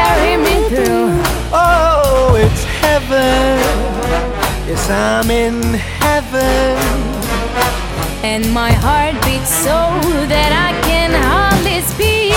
[0.07, 1.09] carry me through.
[1.51, 3.57] Oh, it's heaven.
[4.67, 5.57] Yes, I'm in
[6.03, 6.77] heaven.
[8.23, 9.79] And my heart beats so
[10.33, 12.33] that I can hardly speak.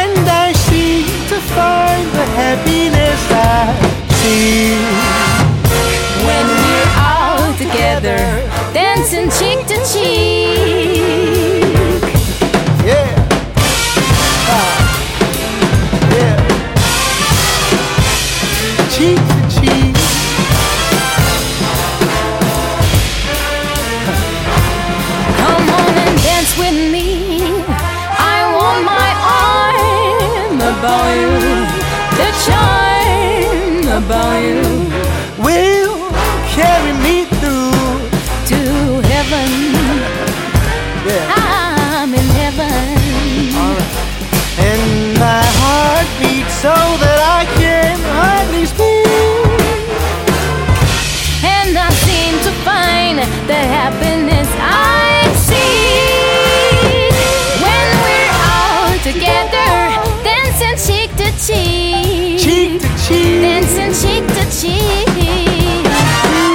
[0.00, 3.64] And I seem to find the happiness I
[4.18, 4.76] see.
[6.28, 8.20] When we're all together,
[8.72, 11.51] dancing cheek to cheek.
[34.04, 34.81] About you.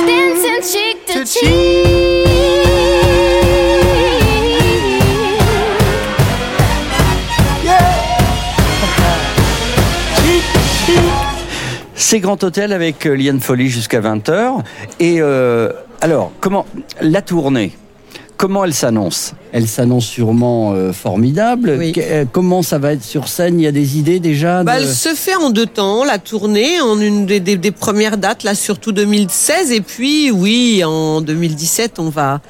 [0.05, 1.87] Dancing cheek to cheek.
[11.95, 14.63] C'est Grand Hôtel avec euh, Liane Folly jusqu'à 20h.
[15.01, 16.65] Et euh, alors, comment
[17.01, 17.73] la tournée?
[18.37, 19.33] Comment elle s'annonce?
[19.51, 21.91] Elle s'annonce sûrement euh, formidable.
[21.91, 23.59] Que- euh, comment ça va être sur scène?
[23.59, 26.79] Il y a des idées déjà Bah, elle se fait en deux temps, la tournée,
[26.79, 31.97] en une des, des- des premières dates, là surtout 2016, et puis oui, en 2017,
[31.97, 32.41] on va,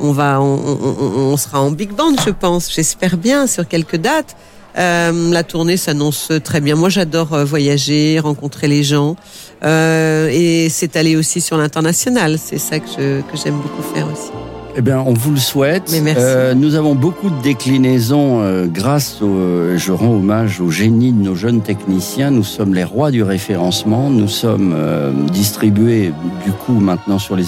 [0.00, 2.72] on va, on, on- on- on sera en big band, je pense.
[2.74, 4.36] J'espère bien sur quelques dates.
[4.78, 6.74] Euh, la tournée s'annonce très bien.
[6.74, 9.14] Moi, j'adore voyager, rencontrer les gens,
[9.62, 12.38] euh, et c'est aller aussi sur l'international.
[12.42, 14.30] C'est ça que j'aime beaucoup faire aussi.
[14.76, 15.90] Eh bien, on vous le souhaite.
[15.92, 16.20] Mais merci.
[16.24, 19.26] Euh, nous avons beaucoup de déclinaisons euh, grâce au.
[19.28, 22.30] euh, je rends hommage au génie de nos jeunes techniciens.
[22.32, 24.10] Nous sommes les rois du référencement.
[24.10, 26.12] Nous sommes euh, distribués
[26.44, 27.44] du coup maintenant sur les,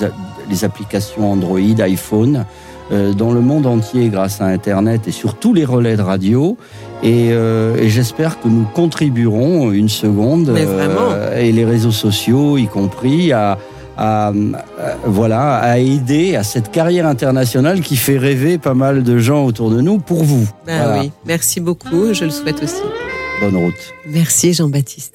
[0.48, 2.44] les applications Android, iPhone,
[2.92, 6.56] euh, dans le monde entier grâce à Internet et sur tous les relais de radio.
[7.02, 11.10] Et, euh, et j'espère que nous contribuerons une seconde Mais vraiment.
[11.36, 13.58] et les réseaux sociaux y compris à
[13.96, 14.32] à, à-
[15.04, 19.70] voilà, à aider à cette carrière internationale qui fait rêver pas mal de gens autour
[19.70, 20.46] de nous pour vous.
[20.66, 21.00] Ben Voilà.
[21.02, 22.12] oui, merci beaucoup.
[22.12, 22.82] Je le souhaite aussi.
[23.40, 23.94] Bonne route.
[24.08, 25.14] Merci Jean-Baptiste.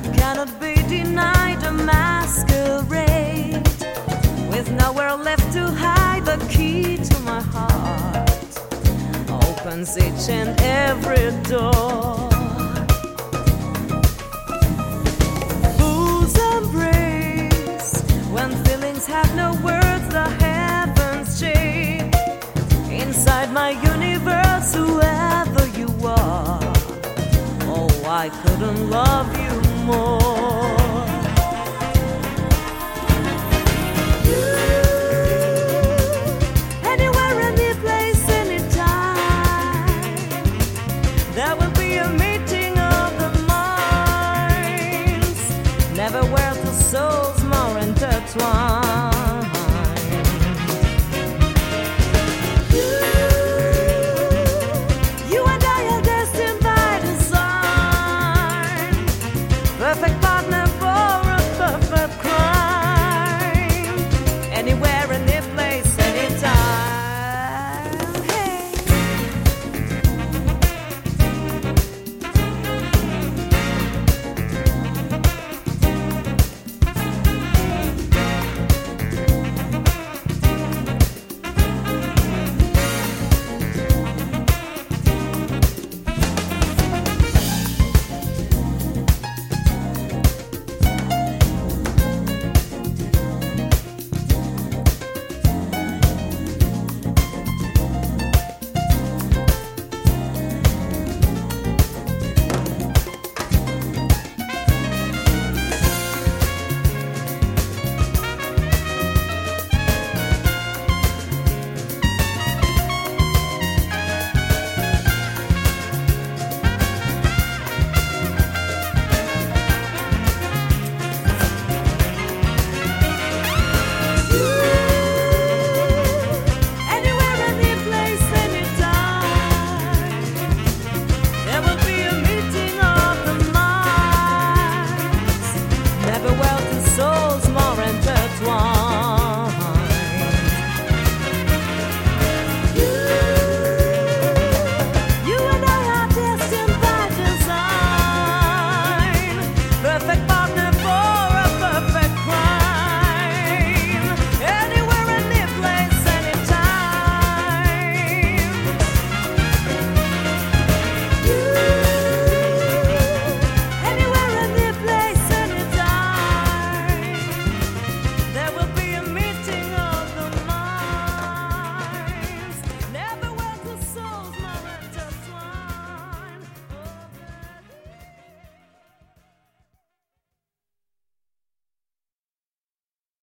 [0.00, 1.62] That cannot be denied.
[1.64, 3.66] A masquerade
[4.50, 6.24] with nowhere left to hide.
[6.24, 8.52] The key to my heart
[9.44, 12.30] opens each and every door.
[15.76, 17.92] Fool's embrace
[18.34, 20.06] when feelings have no words.
[20.18, 22.14] The heavens shake
[23.02, 24.74] inside my universe.
[24.74, 26.60] Whoever you are.
[27.74, 29.47] Oh, I couldn't love you
[29.90, 30.17] amor.